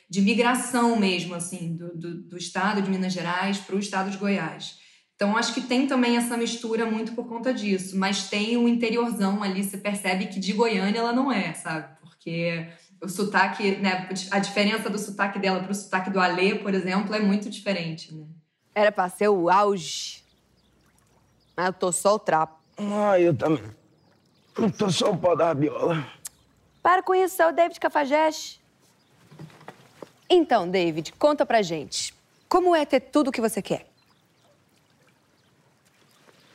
de 0.08 0.20
migração 0.20 0.96
mesmo, 0.96 1.34
assim, 1.34 1.74
do, 1.74 1.96
do, 1.96 2.22
do 2.28 2.36
estado 2.36 2.80
de 2.82 2.90
Minas 2.90 3.12
Gerais 3.12 3.58
para 3.58 3.74
o 3.74 3.80
estado 3.80 4.10
de 4.10 4.18
Goiás. 4.18 4.81
Então 5.14 5.36
acho 5.36 5.54
que 5.54 5.60
tem 5.60 5.86
também 5.86 6.16
essa 6.16 6.36
mistura 6.36 6.84
muito 6.84 7.12
por 7.12 7.28
conta 7.28 7.54
disso, 7.54 7.96
mas 7.96 8.28
tem 8.28 8.56
o 8.56 8.68
interiorzão 8.68 9.42
ali, 9.42 9.62
você 9.62 9.76
percebe 9.76 10.26
que 10.26 10.40
de 10.40 10.52
Goiânia 10.52 10.98
ela 10.98 11.12
não 11.12 11.30
é, 11.30 11.52
sabe? 11.54 11.96
Porque 12.00 12.68
o 13.00 13.08
sotaque, 13.08 13.76
né, 13.76 14.08
a 14.30 14.38
diferença 14.38 14.88
do 14.88 14.98
sotaque 14.98 15.38
dela 15.38 15.60
para 15.60 15.72
o 15.72 15.74
sotaque 15.74 16.10
do 16.10 16.20
Alê, 16.20 16.56
por 16.56 16.74
exemplo, 16.74 17.14
é 17.14 17.20
muito 17.20 17.50
diferente, 17.50 18.14
né? 18.14 18.26
Era 18.74 18.90
pra 18.90 19.08
ser 19.08 19.28
o 19.28 19.50
auge. 19.50 20.22
Mas 21.56 21.66
eu 21.66 21.72
tô 21.72 21.92
só 21.92 22.14
o 22.14 22.18
trapo. 22.18 22.58
Ai, 22.78 23.28
eu 23.28 23.36
também. 23.36 23.62
Eu 24.56 24.70
tô 24.70 24.90
só 24.90 25.10
o 25.10 25.18
pau 25.18 25.36
da 25.36 25.46
rabiola. 25.46 26.06
Para 26.82 27.02
conhecer 27.02 27.46
o 27.46 27.52
David 27.52 27.78
Cafajeste. 27.78 28.60
Então, 30.28 30.68
David, 30.68 31.12
conta 31.18 31.44
pra 31.44 31.60
gente. 31.60 32.14
Como 32.48 32.74
é 32.74 32.86
ter 32.86 33.00
tudo 33.00 33.28
o 33.28 33.32
que 33.32 33.40
você 33.40 33.60
quer? 33.60 33.91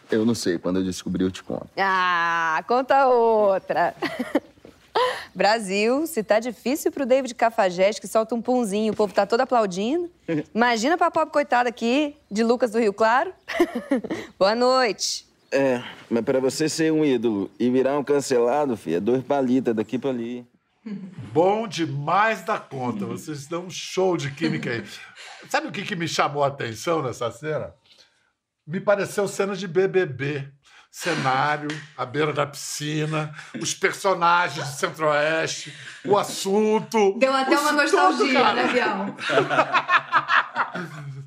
Eu 0.10 0.26
não 0.26 0.36
sei, 0.36 0.58
quando 0.58 0.78
eu 0.80 0.84
descobrir 0.84 1.24
eu 1.24 1.32
te 1.32 1.44
conto. 1.44 1.68
Ah, 1.78 2.64
conta 2.68 3.08
outra. 3.08 3.94
Brasil, 5.36 6.08
se 6.08 6.24
tá 6.24 6.40
difícil 6.40 6.92
pro 6.92 7.06
David 7.06 7.36
Cafajeste, 7.36 8.02
que 8.02 8.08
solta 8.08 8.34
um 8.34 8.42
punzinho, 8.42 8.94
o 8.94 8.96
povo 8.96 9.14
tá 9.14 9.26
todo 9.26 9.42
aplaudindo. 9.42 10.10
Imagina 10.54 10.98
pra 10.98 11.12
pobre 11.12 11.32
coitada 11.32 11.70
aqui, 11.70 12.16
de 12.32 12.44
Lucas 12.44 12.72
do 12.72 12.80
Rio 12.80 12.94
Claro. 12.94 13.32
Boa 14.40 14.56
noite. 14.56 15.28
É, 15.52 15.82
mas 16.10 16.26
pra 16.26 16.40
você 16.40 16.68
ser 16.68 16.92
um 16.92 17.06
ídolo 17.06 17.50
e 17.60 17.70
virar 17.70 17.98
um 17.98 18.04
cancelado, 18.04 18.76
filho, 18.76 18.98
é 18.98 19.00
dois 19.00 19.24
palitas 19.24 19.76
daqui 19.76 19.98
pra 19.98 20.10
ali. 20.10 20.46
Bom 21.34 21.68
demais 21.68 22.42
da 22.44 22.58
conta. 22.58 23.06
Vocês 23.06 23.48
dão 23.48 23.66
um 23.66 23.70
show 23.70 24.18
de 24.18 24.32
química 24.32 24.72
aí. 24.72 24.84
Sabe 25.50 25.68
o 25.68 25.72
que, 25.72 25.84
que 25.84 25.96
me 25.96 26.08
chamou 26.08 26.44
a 26.44 26.48
atenção 26.48 27.02
nessa 27.02 27.30
cena? 27.32 27.74
Me 28.68 28.80
pareceu 28.82 29.28
cena 29.28 29.56
de 29.56 29.68
BBB. 29.68 30.52
Cenário, 30.90 31.68
à 31.96 32.06
beira 32.06 32.34
da 32.34 32.46
piscina, 32.48 33.34
os 33.62 33.74
personagens 33.74 34.66
do 34.68 34.74
Centro-Oeste, 34.74 35.74
o 36.04 36.18
assunto. 36.18 37.16
Deu 37.20 37.34
até 37.36 37.60
uma 37.60 37.72
nostalgia, 37.74 38.42
cara. 38.42 38.54
né, 38.56 38.74
Bial? 38.74 39.16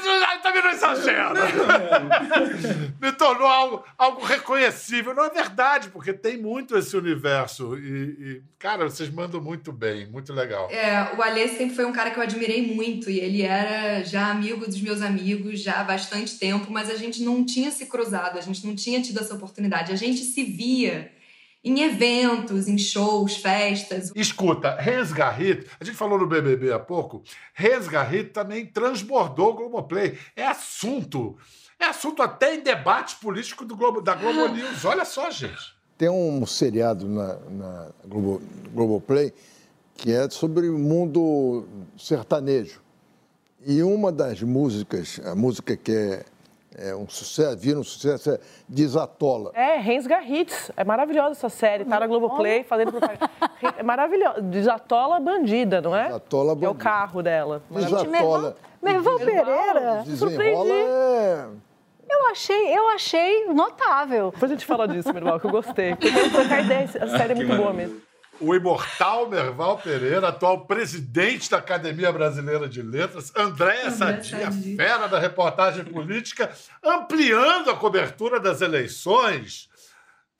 Tá 0.00 0.38
também 0.42 0.62
não 0.62 0.70
exagera. 0.70 1.32
Me 3.00 3.12
tornou 3.12 3.46
algo, 3.46 3.84
algo 3.96 4.24
reconhecível. 4.24 5.14
Não 5.14 5.24
é 5.24 5.30
verdade, 5.30 5.90
porque 5.90 6.12
tem 6.12 6.36
muito 6.36 6.76
esse 6.76 6.96
universo. 6.96 7.76
E, 7.76 7.80
e, 7.80 8.42
cara, 8.58 8.84
vocês 8.84 9.10
mandam 9.10 9.40
muito 9.40 9.72
bem, 9.72 10.06
muito 10.06 10.32
legal. 10.32 10.68
É, 10.70 11.14
o 11.16 11.22
Alê 11.22 11.48
sempre 11.48 11.74
foi 11.74 11.84
um 11.84 11.92
cara 11.92 12.10
que 12.10 12.18
eu 12.18 12.22
admirei 12.22 12.74
muito. 12.74 13.10
E 13.10 13.20
ele 13.20 13.42
era 13.42 14.02
já 14.02 14.30
amigo 14.30 14.66
dos 14.66 14.80
meus 14.80 15.02
amigos 15.02 15.60
já 15.60 15.80
há 15.80 15.84
bastante 15.84 16.38
tempo, 16.38 16.70
mas 16.72 16.90
a 16.90 16.96
gente 16.96 17.22
não 17.22 17.44
tinha 17.44 17.70
se 17.70 17.86
cruzado, 17.86 18.38
a 18.38 18.42
gente 18.42 18.66
não 18.66 18.74
tinha 18.74 19.00
tido 19.00 19.20
essa 19.20 19.34
oportunidade. 19.34 19.92
A 19.92 19.96
gente 19.96 20.20
se 20.20 20.44
via 20.44 21.12
em 21.62 21.82
eventos, 21.82 22.68
em 22.68 22.78
shows, 22.78 23.36
festas. 23.36 24.12
Escuta, 24.14 24.74
Rens 24.76 25.12
Garrit, 25.12 25.66
a 25.78 25.84
gente 25.84 25.96
falou 25.96 26.18
no 26.18 26.26
BBB 26.26 26.72
há 26.72 26.78
pouco, 26.78 27.22
Rens 27.54 27.86
Garrit 27.86 28.30
também 28.30 28.66
transbordou 28.66 29.50
o 29.50 29.54
Globoplay. 29.54 30.18
É 30.34 30.46
assunto. 30.46 31.36
É 31.78 31.86
assunto 31.86 32.22
até 32.22 32.54
em 32.54 32.60
debate 32.60 33.16
político 33.16 33.64
do 33.64 33.76
Globo, 33.76 34.00
da 34.00 34.14
Globo 34.14 34.48
News. 34.54 34.84
Olha 34.84 35.04
só, 35.04 35.30
gente. 35.30 35.78
Tem 35.96 36.08
um 36.08 36.46
seriado 36.46 37.08
na, 37.08 37.36
na 37.50 37.88
Globo, 38.06 38.42
Globoplay 38.72 39.32
que 40.00 40.12
é 40.12 40.28
sobre 40.30 40.68
o 40.68 40.78
mundo 40.78 41.66
sertanejo. 41.98 42.80
E 43.66 43.82
uma 43.82 44.10
das 44.10 44.42
músicas, 44.42 45.20
a 45.24 45.34
música 45.34 45.76
que 45.76 45.92
é, 45.92 46.24
é 46.76 46.94
um 46.94 47.08
sucesso, 47.08 47.56
vira 47.56 47.78
um 47.78 47.82
sucesso, 47.84 48.30
é 48.30 48.38
Desatola. 48.68 49.50
É, 49.54 49.76
Rens 49.76 50.06
Garritz. 50.06 50.70
É 50.76 50.84
maravilhosa 50.84 51.32
essa 51.32 51.48
série. 51.48 51.84
Tá 51.84 51.98
na 51.98 52.06
Globoplay, 52.06 52.62
fazendo 52.62 52.92
propaganda. 52.92 53.30
É 53.76 53.82
maravilhosa. 53.82 54.40
Desatola 54.42 55.18
Bandida, 55.20 55.80
não 55.80 55.94
é? 55.94 56.06
Desatola 56.06 56.56
Que 56.56 56.64
é 56.64 56.68
o 56.68 56.72
Bandida. 56.72 56.90
carro 56.90 57.22
dela. 57.22 57.62
Desatola. 57.70 58.56
Merval 58.82 59.18
Pereira. 59.18 60.02
Desenrola 60.06 60.72
é... 60.74 61.46
Eu 62.08 62.26
achei, 62.30 62.76
eu 62.76 62.88
achei 62.88 63.46
notável. 63.46 64.30
Depois 64.32 64.50
a 64.50 64.54
gente 64.54 64.66
fala 64.66 64.88
disso, 64.88 65.12
Merval, 65.12 65.38
que 65.38 65.46
eu 65.46 65.50
gostei. 65.50 65.92
Eu 65.92 66.30
trocar 66.32 66.64
ideia. 66.64 66.88
A 67.00 67.18
série 67.18 67.32
é 67.32 67.34
muito 67.36 67.56
boa 67.56 67.72
mesmo. 67.72 68.00
O 68.40 68.54
imortal 68.54 69.28
Merval 69.28 69.76
Pereira, 69.78 70.28
atual 70.28 70.64
presidente 70.66 71.50
da 71.50 71.58
Academia 71.58 72.10
Brasileira 72.10 72.66
de 72.68 72.80
Letras, 72.80 73.30
Andréa 73.36 73.90
Sadia, 73.90 74.50
Sadia. 74.50 74.76
fera 74.76 75.06
da 75.08 75.18
reportagem 75.18 75.84
política, 75.84 76.50
ampliando 76.82 77.70
a 77.70 77.76
cobertura 77.76 78.40
das 78.40 78.60
eleições. 78.62 79.68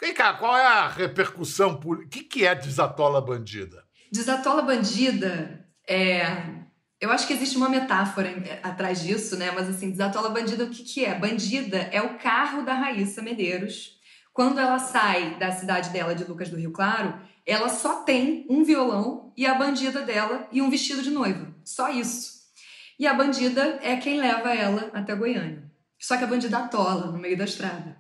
Vem 0.01 0.15
cá, 0.15 0.33
qual 0.35 0.57
é 0.57 0.67
a 0.67 0.89
repercussão 0.89 1.77
política? 1.79 2.07
O 2.07 2.11
que, 2.11 2.23
que 2.25 2.47
é 2.47 2.55
Desatola 2.55 3.21
Bandida? 3.21 3.85
Desatola 4.11 4.63
Bandida 4.63 5.67
é. 5.87 6.59
Eu 6.99 7.11
acho 7.11 7.27
que 7.27 7.33
existe 7.33 7.57
uma 7.57 7.69
metáfora 7.69 8.29
em- 8.29 8.45
atrás 8.63 9.03
disso, 9.03 9.37
né? 9.39 9.51
Mas 9.53 9.69
assim, 9.69 9.91
Desatola 9.91 10.29
Bandida, 10.31 10.65
o 10.65 10.71
que, 10.71 10.83
que 10.85 11.05
é? 11.05 11.15
Bandida 11.19 11.79
é 11.93 12.01
o 12.03 12.19
carro 12.19 12.63
da 12.63 12.75
Raíssa 12.75 13.23
Medeiros. 13.23 13.99
Quando 14.33 14.59
ela 14.61 14.79
sai 14.79 15.37
da 15.39 15.51
cidade 15.51 15.91
dela, 15.91 16.15
de 16.15 16.25
Lucas 16.25 16.49
do 16.51 16.57
Rio 16.57 16.73
Claro, 16.73 17.15
ela 17.47 17.69
só 17.69 18.03
tem 18.03 18.47
um 18.49 18.63
violão 18.63 19.33
e 19.37 19.47
a 19.47 19.55
bandida 19.55 20.03
dela 20.03 20.49
e 20.53 20.61
um 20.61 20.71
vestido 20.71 21.03
de 21.03 21.11
noiva. 21.11 21.55
Só 21.65 21.89
isso. 21.91 22.41
E 22.99 23.07
a 23.07 23.15
bandida 23.15 23.79
é 23.83 23.97
quem 23.97 24.21
leva 24.21 24.55
ela 24.55 24.91
até 24.93 25.15
Goiânia. 25.15 25.71
Só 25.99 26.17
que 26.17 26.25
a 26.25 26.27
bandida 26.27 26.59
atola 26.59 27.11
no 27.11 27.19
meio 27.19 27.37
da 27.37 27.45
estrada. 27.45 27.99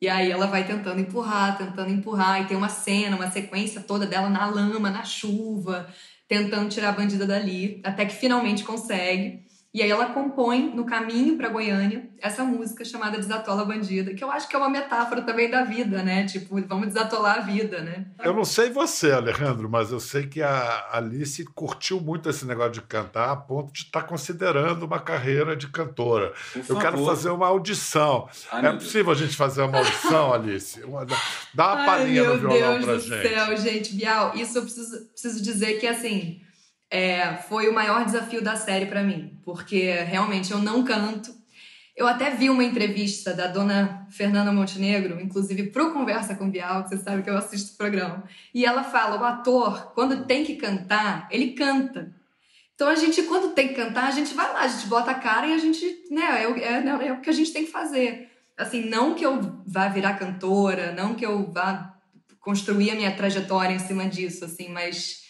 E 0.00 0.08
aí 0.08 0.30
ela 0.30 0.46
vai 0.46 0.64
tentando 0.64 1.00
empurrar, 1.00 1.58
tentando 1.58 1.90
empurrar, 1.90 2.42
e 2.42 2.46
tem 2.46 2.56
uma 2.56 2.68
cena, 2.68 3.16
uma 3.16 3.30
sequência 3.30 3.80
toda 3.80 4.06
dela 4.06 4.30
na 4.30 4.46
lama, 4.46 4.90
na 4.90 5.04
chuva, 5.04 5.92
tentando 6.28 6.68
tirar 6.68 6.90
a 6.90 6.92
bandida 6.92 7.26
dali, 7.26 7.80
até 7.84 8.06
que 8.06 8.14
finalmente 8.14 8.62
consegue. 8.62 9.47
E 9.74 9.82
aí 9.82 9.90
ela 9.90 10.06
compõe 10.06 10.72
no 10.74 10.86
caminho 10.86 11.36
para 11.36 11.50
Goiânia 11.50 12.08
essa 12.20 12.42
música 12.42 12.84
chamada 12.86 13.18
Desatola 13.18 13.66
Bandida, 13.66 14.14
que 14.14 14.24
eu 14.24 14.30
acho 14.30 14.48
que 14.48 14.56
é 14.56 14.58
uma 14.58 14.70
metáfora 14.70 15.20
também 15.20 15.50
da 15.50 15.62
vida, 15.62 16.02
né? 16.02 16.24
Tipo, 16.24 16.58
vamos 16.66 16.86
desatolar 16.88 17.36
a 17.36 17.40
vida, 17.42 17.82
né? 17.82 18.06
Eu 18.24 18.32
não 18.32 18.46
sei 18.46 18.70
você, 18.70 19.12
Alejandro, 19.12 19.68
mas 19.68 19.92
eu 19.92 20.00
sei 20.00 20.26
que 20.26 20.40
a 20.42 20.88
Alice 20.92 21.44
curtiu 21.54 22.00
muito 22.00 22.30
esse 22.30 22.46
negócio 22.46 22.72
de 22.72 22.80
cantar 22.82 23.30
a 23.30 23.36
ponto 23.36 23.70
de 23.70 23.80
estar 23.82 24.02
considerando 24.04 24.84
uma 24.86 24.98
carreira 25.00 25.54
de 25.54 25.68
cantora. 25.68 26.32
Eu 26.66 26.78
quero 26.78 27.04
fazer 27.04 27.28
uma 27.30 27.46
audição. 27.46 28.26
Ai, 28.50 28.60
é 28.60 28.62
meu 28.62 28.70
Deus. 28.72 28.84
possível 28.84 29.12
a 29.12 29.16
gente 29.16 29.36
fazer 29.36 29.62
uma 29.62 29.78
audição, 29.78 30.32
Alice? 30.32 30.82
Uma- 30.82 31.04
dá 31.54 31.74
uma 31.74 31.84
palhinha 31.84 32.22
meu 32.22 32.34
no 32.38 32.48
violão 32.48 32.72
Deus 32.72 32.84
pra 32.86 32.94
do 32.94 33.00
gente. 33.00 33.28
céu, 33.28 33.56
gente. 33.58 33.94
Bial, 33.94 34.34
isso 34.34 34.56
eu 34.58 34.62
preciso, 34.62 35.06
preciso 35.10 35.42
dizer 35.42 35.78
que, 35.78 35.86
assim, 35.86 36.40
é, 36.90 37.36
foi 37.48 37.68
o 37.68 37.74
maior 37.74 38.04
desafio 38.04 38.42
da 38.42 38.56
série 38.56 38.86
pra 38.86 39.02
mim. 39.02 39.38
Porque, 39.44 39.92
realmente, 39.92 40.52
eu 40.52 40.58
não 40.58 40.84
canto. 40.84 41.36
Eu 41.96 42.06
até 42.06 42.30
vi 42.30 42.48
uma 42.48 42.62
entrevista 42.62 43.34
da 43.34 43.48
dona 43.48 44.06
Fernanda 44.10 44.52
Montenegro, 44.52 45.20
inclusive 45.20 45.64
pro 45.64 45.92
Conversa 45.92 46.36
com 46.36 46.48
Bial, 46.48 46.84
que 46.84 46.90
você 46.90 46.98
sabe 46.98 47.22
que 47.22 47.30
eu 47.30 47.36
assisto 47.36 47.74
o 47.74 47.76
programa. 47.76 48.22
E 48.54 48.64
ela 48.64 48.84
fala, 48.84 49.20
o 49.20 49.24
ator, 49.24 49.92
quando 49.94 50.24
tem 50.24 50.44
que 50.44 50.54
cantar, 50.54 51.26
ele 51.30 51.54
canta. 51.54 52.14
Então 52.74 52.86
a 52.88 52.94
gente, 52.94 53.22
quando 53.24 53.52
tem 53.52 53.66
que 53.68 53.74
cantar, 53.74 54.04
a 54.06 54.12
gente 54.12 54.32
vai 54.32 54.52
lá, 54.52 54.60
a 54.60 54.68
gente 54.68 54.86
bota 54.86 55.10
a 55.10 55.14
cara 55.14 55.48
e 55.48 55.52
a 55.52 55.58
gente, 55.58 55.84
né, 56.12 56.44
é, 56.44 56.46
o- 56.48 56.56
é, 56.56 57.08
é 57.08 57.12
o 57.12 57.20
que 57.20 57.28
a 57.28 57.32
gente 57.32 57.52
tem 57.52 57.64
que 57.64 57.72
fazer. 57.72 58.30
Assim, 58.56 58.88
não 58.88 59.16
que 59.16 59.26
eu 59.26 59.62
vá 59.66 59.88
virar 59.88 60.14
cantora, 60.14 60.92
não 60.92 61.14
que 61.16 61.26
eu 61.26 61.50
vá 61.50 61.96
construir 62.38 62.92
a 62.92 62.94
minha 62.94 63.16
trajetória 63.16 63.74
em 63.74 63.80
cima 63.80 64.06
disso, 64.06 64.44
assim, 64.44 64.68
mas 64.68 65.24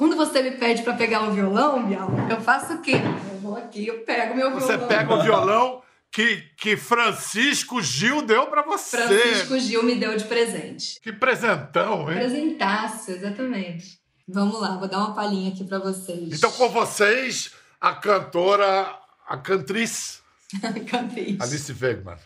quando 0.00 0.16
você 0.16 0.42
me 0.42 0.52
pede 0.52 0.82
pra 0.82 0.94
pegar 0.94 1.28
o 1.28 1.32
violão, 1.34 1.86
Bial, 1.86 2.08
eu 2.30 2.40
faço 2.40 2.72
o 2.72 2.80
quê? 2.80 2.92
Eu 2.94 3.38
vou 3.40 3.54
aqui, 3.54 3.86
eu 3.86 4.02
pego 4.02 4.34
meu 4.34 4.50
Você 4.52 4.68
violão. 4.68 4.88
pega 4.88 5.14
o 5.14 5.22
violão 5.22 5.82
que, 6.10 6.38
que 6.56 6.74
Francisco 6.74 7.82
Gil 7.82 8.22
deu 8.22 8.46
pra 8.46 8.62
você. 8.62 8.96
Francisco 8.96 9.58
Gil 9.58 9.82
me 9.82 9.96
deu 9.96 10.16
de 10.16 10.24
presente. 10.24 10.98
Que 11.02 11.12
presentão, 11.12 12.10
hein? 12.10 12.16
Presentaço, 12.16 13.10
exatamente. 13.10 14.00
Vamos 14.26 14.58
lá, 14.58 14.78
vou 14.78 14.88
dar 14.88 15.00
uma 15.00 15.14
palhinha 15.14 15.52
aqui 15.52 15.64
pra 15.64 15.78
vocês. 15.78 16.32
Então, 16.32 16.50
com 16.52 16.70
vocês, 16.70 17.52
a 17.78 17.94
cantora, 17.94 18.98
a 19.28 19.36
cantriz 19.36 20.22
Cantriz. 20.90 21.38
Alice 21.42 21.76
Wegman. 21.78 22.16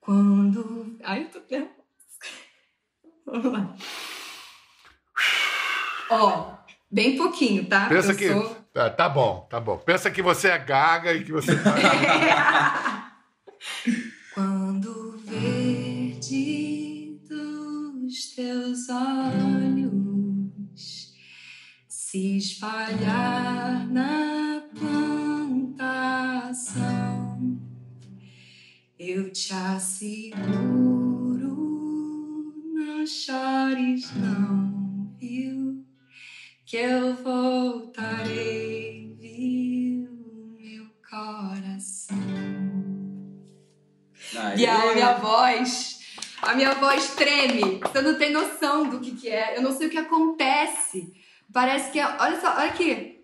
Quando. 0.00 0.98
Ai, 1.04 1.22
eu 1.22 1.28
tô 1.30 1.40
nervosa. 1.48 1.76
Vamos 3.26 3.52
lá. 3.52 3.76
Ó, 6.10 6.54
bem 6.90 7.16
pouquinho, 7.16 7.64
tá? 7.66 7.86
Pensa 7.86 8.12
eu 8.12 8.16
que. 8.16 8.28
sou. 8.32 8.56
Tá, 8.72 8.90
tá 8.90 9.08
bom, 9.08 9.46
tá 9.50 9.58
bom. 9.58 9.78
Pensa 9.78 10.10
que 10.10 10.20
você 10.20 10.48
é 10.48 10.58
gaga 10.58 11.12
e 11.14 11.24
que 11.24 11.32
você 11.32 11.56
tá. 11.56 11.74
Quando 14.34 15.18
verde 15.24 17.18
dos 17.26 18.34
teus 18.34 18.88
olhos 18.90 19.96
se 21.88 22.36
espalhar 22.36 23.86
na 23.88 24.62
plantação, 26.38 27.60
eu 28.98 29.32
te 29.32 29.52
asseguro, 29.54 30.34
não 32.74 33.06
chores 33.06 34.10
não? 34.16 34.65
Que 36.76 36.82
eu 36.82 37.14
voltarei, 37.14 39.16
viu, 39.18 40.10
meu 40.60 40.84
coração. 41.08 42.18
Aê. 44.36 44.58
E 44.58 44.66
a 44.66 44.92
minha 44.92 45.14
voz, 45.14 46.00
a 46.42 46.52
minha 46.52 46.74
voz 46.74 47.14
treme. 47.14 47.80
Você 47.80 48.02
não 48.02 48.18
tem 48.18 48.30
noção 48.30 48.90
do 48.90 49.00
que, 49.00 49.12
que 49.12 49.30
é. 49.30 49.56
Eu 49.56 49.62
não 49.62 49.72
sei 49.72 49.86
o 49.86 49.90
que 49.90 49.96
acontece. 49.96 51.14
Parece 51.50 51.92
que 51.92 51.98
é. 51.98 52.04
Olha 52.04 52.38
só, 52.38 52.54
olha 52.54 52.66
aqui. 52.66 53.15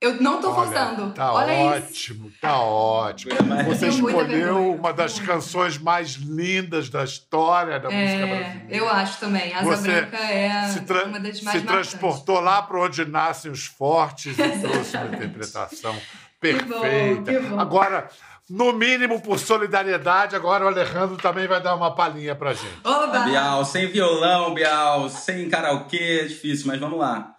Eu 0.00 0.14
não 0.22 0.40
tô 0.40 0.54
forçando. 0.54 1.02
Olha, 1.04 1.12
tá 1.12 1.32
olha 1.34 1.76
isso. 1.78 1.86
ótimo, 2.14 2.32
tá 2.40 2.58
ótimo. 2.58 3.34
Você 3.66 3.90
tenho 3.90 3.98
muita 4.02 4.18
escolheu 4.22 4.74
uma 4.74 4.92
das 4.94 5.18
canções 5.18 5.76
mais 5.76 6.12
lindas 6.14 6.88
da 6.88 7.04
história 7.04 7.78
da 7.78 7.90
música 7.90 8.02
É, 8.02 8.26
brasileira. 8.26 8.66
eu 8.70 8.88
acho 8.88 9.20
também. 9.20 9.52
Asa 9.54 9.64
Você 9.76 9.90
Branca 9.90 10.16
é 10.16 11.04
uma 11.04 11.20
das 11.20 11.42
mais 11.42 11.58
se 11.60 11.64
marcantes. 11.64 11.66
transportou 11.66 12.40
lá 12.40 12.62
para 12.62 12.80
onde 12.80 13.04
nascem 13.04 13.50
os 13.50 13.66
fortes 13.66 14.38
e 14.38 14.42
trouxe 14.60 14.96
uma 14.96 15.06
interpretação 15.06 15.94
perfeita. 16.40 17.32
que 17.32 17.38
bom. 17.40 17.60
Agora, 17.60 18.08
no 18.48 18.72
mínimo 18.72 19.20
por 19.20 19.38
solidariedade, 19.38 20.34
agora 20.34 20.64
o 20.64 20.68
Alejandro 20.68 21.18
também 21.18 21.46
vai 21.46 21.60
dar 21.60 21.74
uma 21.76 21.94
palhinha 21.94 22.34
pra 22.34 22.54
gente. 22.54 22.80
Oba! 22.82 23.18
Bial, 23.20 23.62
sem 23.66 23.86
violão, 23.88 24.54
Bial, 24.54 25.10
sem 25.10 25.46
karaokê, 25.50 26.20
é 26.22 26.24
difícil, 26.24 26.66
mas 26.68 26.80
vamos 26.80 26.98
lá. 26.98 27.34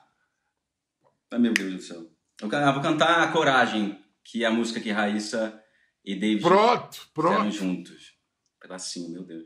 Ai, 1.33 1.39
meu 1.39 1.53
Deus 1.53 1.73
do 1.73 1.81
céu. 1.81 2.10
Eu 2.41 2.49
eu 2.51 2.73
vou 2.73 2.81
cantar 2.81 3.21
a 3.21 3.31
Coragem, 3.31 4.03
que 4.23 4.43
é 4.43 4.47
a 4.47 4.51
música 4.51 4.79
que 4.79 4.91
Raíssa 4.91 5.61
e 6.03 6.15
David 6.15 6.41
Pronto, 6.41 6.95
fizeram 7.13 7.13
pronto. 7.13 7.51
juntos. 7.51 8.13
Pedacinho, 8.59 9.11
meu 9.11 9.23
Deus. 9.23 9.45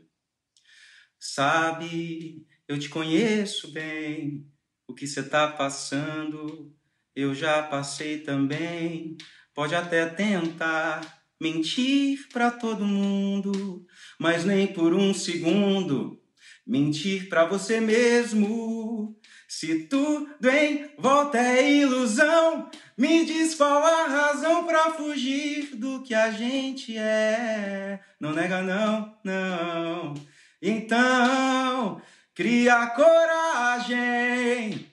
Sabe, 1.18 2.46
eu 2.68 2.78
te 2.78 2.88
conheço 2.88 3.72
bem, 3.72 4.46
o 4.86 4.94
que 4.94 5.06
você 5.06 5.22
tá 5.22 5.48
passando. 5.48 6.74
eu 7.14 7.34
já 7.34 7.62
passei 7.62 8.20
também. 8.20 9.16
Pode 9.54 9.74
até 9.74 10.06
tentar 10.06 11.22
mentir 11.40 12.28
pra 12.30 12.50
todo 12.50 12.84
mundo, 12.84 13.86
mas 14.18 14.44
nem 14.44 14.66
por 14.66 14.94
um 14.94 15.12
segundo 15.14 16.22
mentir 16.66 17.28
pra 17.28 17.44
você 17.46 17.80
mesmo. 17.80 19.18
Se 19.48 19.84
tudo 19.84 20.48
em 20.48 20.90
volta 20.98 21.38
é 21.38 21.70
ilusão, 21.70 22.68
me 22.98 23.24
diz 23.24 23.54
qual 23.54 23.84
a 23.84 24.06
razão 24.06 24.66
pra 24.66 24.90
fugir 24.90 25.76
do 25.76 26.02
que 26.02 26.14
a 26.14 26.32
gente 26.32 26.98
é. 26.98 28.00
Não 28.20 28.32
nega, 28.32 28.60
não, 28.62 29.16
não. 29.22 30.14
Então, 30.60 32.02
cria 32.34 32.86
coragem, 32.88 34.84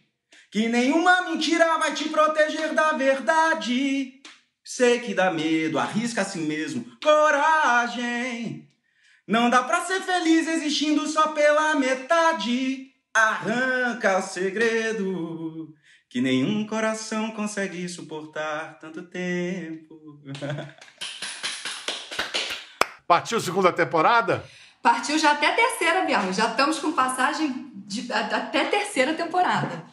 que 0.51 0.69
nenhuma 0.69 1.23
mentira 1.23 1.79
vai 1.79 1.93
te 1.93 2.09
proteger 2.09 2.73
da 2.73 2.93
verdade. 2.93 4.21
Sei 4.63 4.99
que 4.99 5.15
dá 5.15 5.31
medo, 5.31 5.79
arrisca 5.79 6.21
assim 6.21 6.45
mesmo. 6.45 6.85
Coragem. 7.01 8.69
Não 9.27 9.49
dá 9.49 9.63
pra 9.63 9.83
ser 9.83 10.01
feliz 10.01 10.47
existindo 10.47 11.07
só 11.07 11.29
pela 11.29 11.75
metade. 11.75 12.92
Arranca 13.13 14.17
o 14.17 14.21
segredo 14.23 15.73
que 16.09 16.19
nenhum 16.19 16.65
coração 16.65 17.29
consegue 17.31 17.87
suportar 17.87 18.79
tanto 18.79 19.03
tempo. 19.03 20.19
Partiu 23.07 23.39
segunda 23.39 23.71
temporada? 23.71 24.43
Partiu 24.81 25.17
já 25.19 25.33
até 25.33 25.47
a 25.47 25.55
terceira, 25.55 26.01
Bial. 26.05 26.33
Já 26.33 26.49
estamos 26.49 26.79
com 26.79 26.91
passagem 26.93 27.71
de, 27.85 28.11
a- 28.11 28.37
até 28.37 28.65
terceira 28.65 29.13
temporada. 29.13 29.83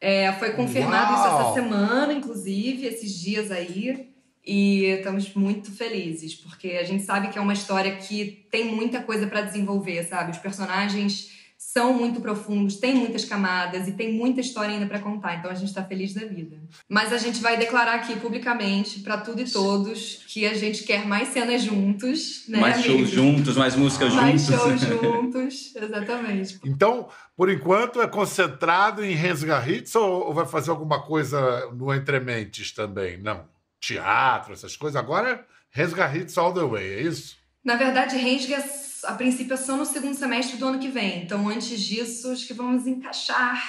É, 0.00 0.32
foi 0.34 0.52
confirmado 0.52 1.12
isso 1.14 1.22
Uau! 1.24 1.40
essa 1.40 1.54
semana, 1.54 2.12
inclusive, 2.12 2.86
esses 2.86 3.12
dias 3.18 3.50
aí. 3.50 4.08
E 4.46 4.84
estamos 4.84 5.34
muito 5.34 5.70
felizes, 5.70 6.34
porque 6.34 6.68
a 6.80 6.84
gente 6.84 7.02
sabe 7.04 7.28
que 7.28 7.38
é 7.38 7.40
uma 7.42 7.52
história 7.52 7.96
que 7.96 8.46
tem 8.50 8.64
muita 8.74 9.02
coisa 9.02 9.26
para 9.26 9.42
desenvolver, 9.42 10.02
sabe? 10.04 10.30
Os 10.30 10.38
personagens 10.38 11.39
são 11.72 11.92
muito 11.92 12.20
profundos, 12.20 12.78
tem 12.78 12.96
muitas 12.96 13.24
camadas 13.24 13.86
e 13.86 13.92
tem 13.92 14.12
muita 14.12 14.40
história 14.40 14.74
ainda 14.74 14.86
para 14.86 14.98
contar. 14.98 15.36
Então 15.36 15.48
a 15.48 15.54
gente 15.54 15.72
tá 15.72 15.84
feliz 15.84 16.12
da 16.12 16.26
vida. 16.26 16.56
Mas 16.88 17.12
a 17.12 17.16
gente 17.16 17.40
vai 17.40 17.56
declarar 17.56 17.94
aqui 17.94 18.18
publicamente 18.18 18.98
para 19.00 19.18
tudo 19.18 19.40
e 19.40 19.48
todos 19.48 20.24
que 20.26 20.44
a 20.46 20.54
gente 20.54 20.82
quer 20.82 21.06
mais 21.06 21.28
cenas 21.28 21.62
juntos, 21.62 22.42
né? 22.48 22.58
mais 22.58 22.78
amigo? 22.78 22.98
shows 22.98 23.10
juntos, 23.10 23.56
mais 23.56 23.76
músicas 23.76 24.12
Mais 24.14 24.42
juntos. 24.42 24.60
shows 24.60 24.80
juntos, 25.00 25.76
exatamente. 25.76 26.58
Então, 26.64 27.08
por 27.36 27.48
enquanto, 27.48 28.02
é 28.02 28.08
concentrado 28.08 29.04
em 29.04 29.14
Rensga 29.14 29.64
Hits 29.64 29.94
ou, 29.94 30.34
vai 30.34 30.46
fazer 30.46 30.72
alguma 30.72 31.00
coisa 31.00 31.70
no 31.72 31.94
Entrementes 31.94 32.72
também? 32.72 33.16
Não. 33.16 33.44
Teatro, 33.78 34.54
essas 34.54 34.76
coisas. 34.76 34.96
Agora 34.96 35.46
Rensga 35.70 36.12
Hits 36.16 36.36
all 36.36 36.52
the 36.52 36.64
way, 36.64 36.94
é 36.94 37.02
isso? 37.02 37.39
Na 37.64 37.76
verdade, 37.76 38.16
Rensga, 38.16 38.62
a 39.04 39.12
princípio, 39.12 39.54
é 39.54 39.56
só 39.56 39.76
no 39.76 39.84
segundo 39.84 40.14
semestre 40.14 40.56
do 40.56 40.66
ano 40.66 40.78
que 40.78 40.88
vem. 40.88 41.22
Então, 41.22 41.48
antes 41.48 41.80
disso, 41.80 42.30
acho 42.32 42.46
que 42.46 42.54
vamos 42.54 42.86
encaixar 42.86 43.62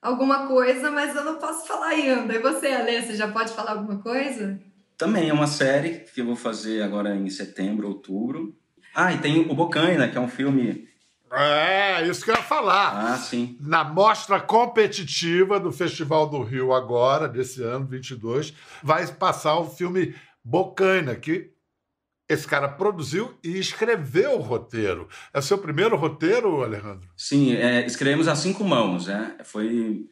alguma 0.00 0.46
coisa, 0.46 0.90
mas 0.90 1.14
eu 1.14 1.24
não 1.24 1.36
posso 1.36 1.66
falar 1.66 1.88
ainda. 1.88 2.34
E 2.34 2.38
você, 2.38 2.68
Alê, 2.68 3.00
você 3.00 3.14
já 3.14 3.28
pode 3.28 3.52
falar 3.52 3.72
alguma 3.72 3.98
coisa? 3.98 4.58
Também 4.96 5.28
é 5.28 5.32
uma 5.32 5.46
série 5.46 6.00
que 6.00 6.20
eu 6.20 6.26
vou 6.26 6.36
fazer 6.36 6.82
agora 6.82 7.14
em 7.14 7.28
setembro, 7.30 7.88
outubro. 7.88 8.56
Ah, 8.94 9.12
e 9.12 9.18
tem 9.18 9.40
o 9.40 9.54
Bocaina, 9.54 10.08
que 10.08 10.18
é 10.18 10.20
um 10.20 10.28
filme. 10.28 10.88
É, 11.32 12.06
isso 12.06 12.24
que 12.24 12.30
eu 12.30 12.34
ia 12.34 12.42
falar. 12.42 13.14
Ah, 13.14 13.16
sim. 13.16 13.56
Na 13.60 13.84
mostra 13.84 14.38
competitiva 14.38 15.58
do 15.58 15.72
Festival 15.72 16.28
do 16.28 16.42
Rio 16.42 16.74
agora, 16.74 17.26
desse 17.26 17.62
ano, 17.62 17.86
22, 17.86 18.52
vai 18.82 19.06
passar 19.06 19.58
o 19.58 19.70
filme 19.70 20.14
Bocaina, 20.44 21.14
que 21.14 21.51
esse 22.32 22.46
cara 22.46 22.68
produziu 22.68 23.34
e 23.42 23.58
escreveu 23.58 24.38
o 24.38 24.42
roteiro. 24.42 25.08
É 25.32 25.40
seu 25.40 25.58
primeiro 25.58 25.96
roteiro, 25.96 26.62
Alejandro? 26.62 27.08
Sim, 27.16 27.54
é, 27.54 27.84
escrevemos 27.86 28.28
a 28.28 28.34
cinco 28.34 28.64
mãos, 28.64 29.06
né? 29.06 29.36
Foi 29.44 30.06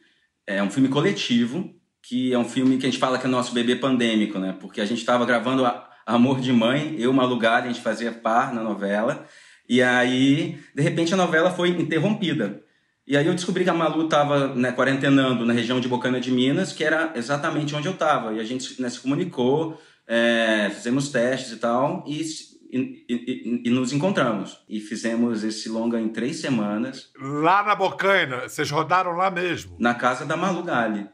é 0.47 0.61
um 0.61 0.69
filme 0.69 0.89
coletivo, 0.89 1.73
que 2.01 2.33
é 2.33 2.37
um 2.37 2.45
filme 2.45 2.77
que 2.77 2.85
a 2.85 2.89
gente 2.89 2.99
fala 2.99 3.17
que 3.17 3.25
é 3.25 3.29
nosso 3.29 3.53
bebê 3.53 3.75
pandêmico, 3.75 4.39
né? 4.39 4.55
Porque 4.59 4.81
a 4.81 4.85
gente 4.85 4.99
estava 4.99 5.25
gravando 5.25 5.63
Amor 6.05 6.39
de 6.39 6.51
Mãe, 6.51 6.95
eu, 6.97 7.13
Malu 7.13 7.37
Gali, 7.37 7.67
a 7.67 7.71
gente 7.71 7.83
fazia 7.83 8.11
par 8.11 8.53
na 8.53 8.63
novela, 8.63 9.25
e 9.69 9.81
aí, 9.81 10.59
de 10.75 10.81
repente, 10.81 11.13
a 11.13 11.17
novela 11.17 11.51
foi 11.51 11.69
interrompida. 11.69 12.61
E 13.07 13.17
aí 13.17 13.25
eu 13.25 13.33
descobri 13.33 13.63
que 13.63 13.69
a 13.69 13.73
Malu 13.73 14.05
estava 14.05 14.53
né, 14.53 14.71
quarentenando 14.71 15.45
na 15.45 15.53
região 15.53 15.79
de 15.79 15.87
Bocana 15.87 16.19
de 16.19 16.31
Minas, 16.31 16.71
que 16.71 16.83
era 16.83 17.13
exatamente 17.15 17.75
onde 17.75 17.87
eu 17.87 17.93
estava. 17.93 18.33
E 18.33 18.39
a 18.39 18.43
gente 18.43 18.81
né, 18.81 18.89
se 18.89 18.99
comunicou, 18.99 19.79
é, 20.13 20.69
fizemos 20.69 21.07
testes 21.09 21.53
e 21.53 21.57
tal, 21.57 22.03
e, 22.05 22.21
e- 22.69 23.05
e- 23.07 23.13
e- 23.15 23.61
e 23.65 23.69
nos 23.69 23.93
encontramos. 23.93 24.61
E 24.67 24.81
fizemos 24.81 25.41
esse 25.41 25.69
longa 25.69 25.99
em 26.01 26.09
três 26.09 26.41
semanas. 26.41 27.09
Lá 27.17 27.63
na 27.63 27.73
Bocaina, 27.75 28.41
vocês 28.49 28.69
rodaram 28.69 29.13
lá 29.13 29.31
mesmo? 29.31 29.77
Na 29.79 29.93
casa 29.95 30.25
da 30.25 30.35
Malu 30.35 30.63
Gali. 30.63 31.07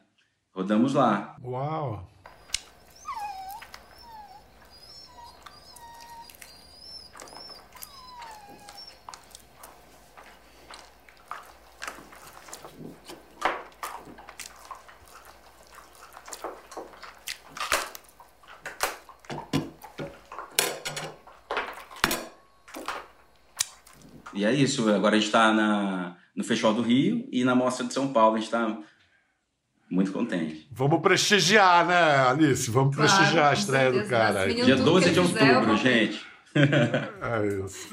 Rodamos 0.51 0.95
lá. 0.95 1.35
Uau! 1.43 2.09
E 24.37 24.45
é 24.45 24.53
isso. 24.53 24.87
Agora 24.89 25.15
a 25.15 25.19
gente 25.19 25.27
está 25.27 26.15
no 26.35 26.43
Festival 26.43 26.73
do 26.73 26.81
Rio 26.81 27.27
e 27.31 27.43
na 27.43 27.55
Mostra 27.55 27.85
de 27.85 27.93
São 27.93 28.07
Paulo. 28.13 28.35
A 28.35 28.37
gente 28.37 28.45
está 28.47 28.77
muito 29.89 30.11
contente. 30.11 30.67
Vamos 30.71 31.01
prestigiar, 31.01 31.85
né, 31.85 32.29
Alice? 32.29 32.69
Vamos 32.69 32.95
Claro, 32.95 33.09
prestigiar 33.11 33.49
a 33.49 33.53
estreia 33.53 33.91
do 33.91 34.07
cara. 34.07 34.53
Dia 34.53 34.75
tudo 34.75 34.91
12 34.91 35.05
que 35.09 35.11
de 35.13 35.21
quiser, 35.27 35.55
outubro, 35.57 35.77
ver. 35.77 35.83
gente. 36.07 36.27
É 36.57 37.65
isso. 37.65 37.89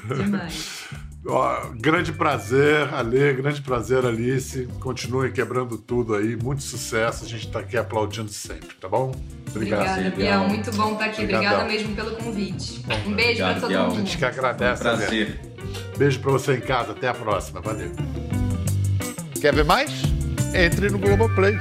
Ó, 1.27 1.69
grande 1.75 2.11
prazer, 2.13 2.91
Ale, 2.93 3.33
grande 3.33 3.61
prazer, 3.61 4.03
Alice. 4.05 4.67
Continue 4.79 5.31
quebrando 5.31 5.77
tudo 5.77 6.15
aí. 6.15 6.35
Muito 6.35 6.63
sucesso. 6.63 7.25
A 7.25 7.27
gente 7.27 7.45
está 7.47 7.59
aqui 7.59 7.77
aplaudindo 7.77 8.29
sempre, 8.29 8.75
tá 8.75 8.87
bom? 8.89 9.11
Obrigada, 9.49 10.09
Biel. 10.11 10.47
Muito 10.47 10.71
bom 10.71 10.93
estar 10.93 11.05
aqui. 11.05 11.23
Obrigada 11.23 11.65
mesmo 11.65 11.95
pelo 11.95 12.15
convite. 12.15 12.83
Um 13.07 13.13
beijo 13.13 13.39
para 13.43 13.59
todo 13.59 13.75
A 13.75 13.83
mundo. 13.83 13.95
gente 13.97 14.17
que 14.17 14.25
agradece. 14.25 14.81
Um 14.81 14.83
prazer. 14.83 15.39
Ale. 15.41 15.54
Beijo 15.97 16.19
pra 16.19 16.31
você 16.31 16.55
em 16.55 16.61
casa. 16.61 16.91
Até 16.91 17.07
a 17.07 17.13
próxima. 17.13 17.61
Valeu. 17.61 17.91
Quer 19.39 19.53
ver 19.53 19.65
mais? 19.65 19.91
Entre 20.53 20.89
no 20.89 20.97
Globoplay. 20.97 21.57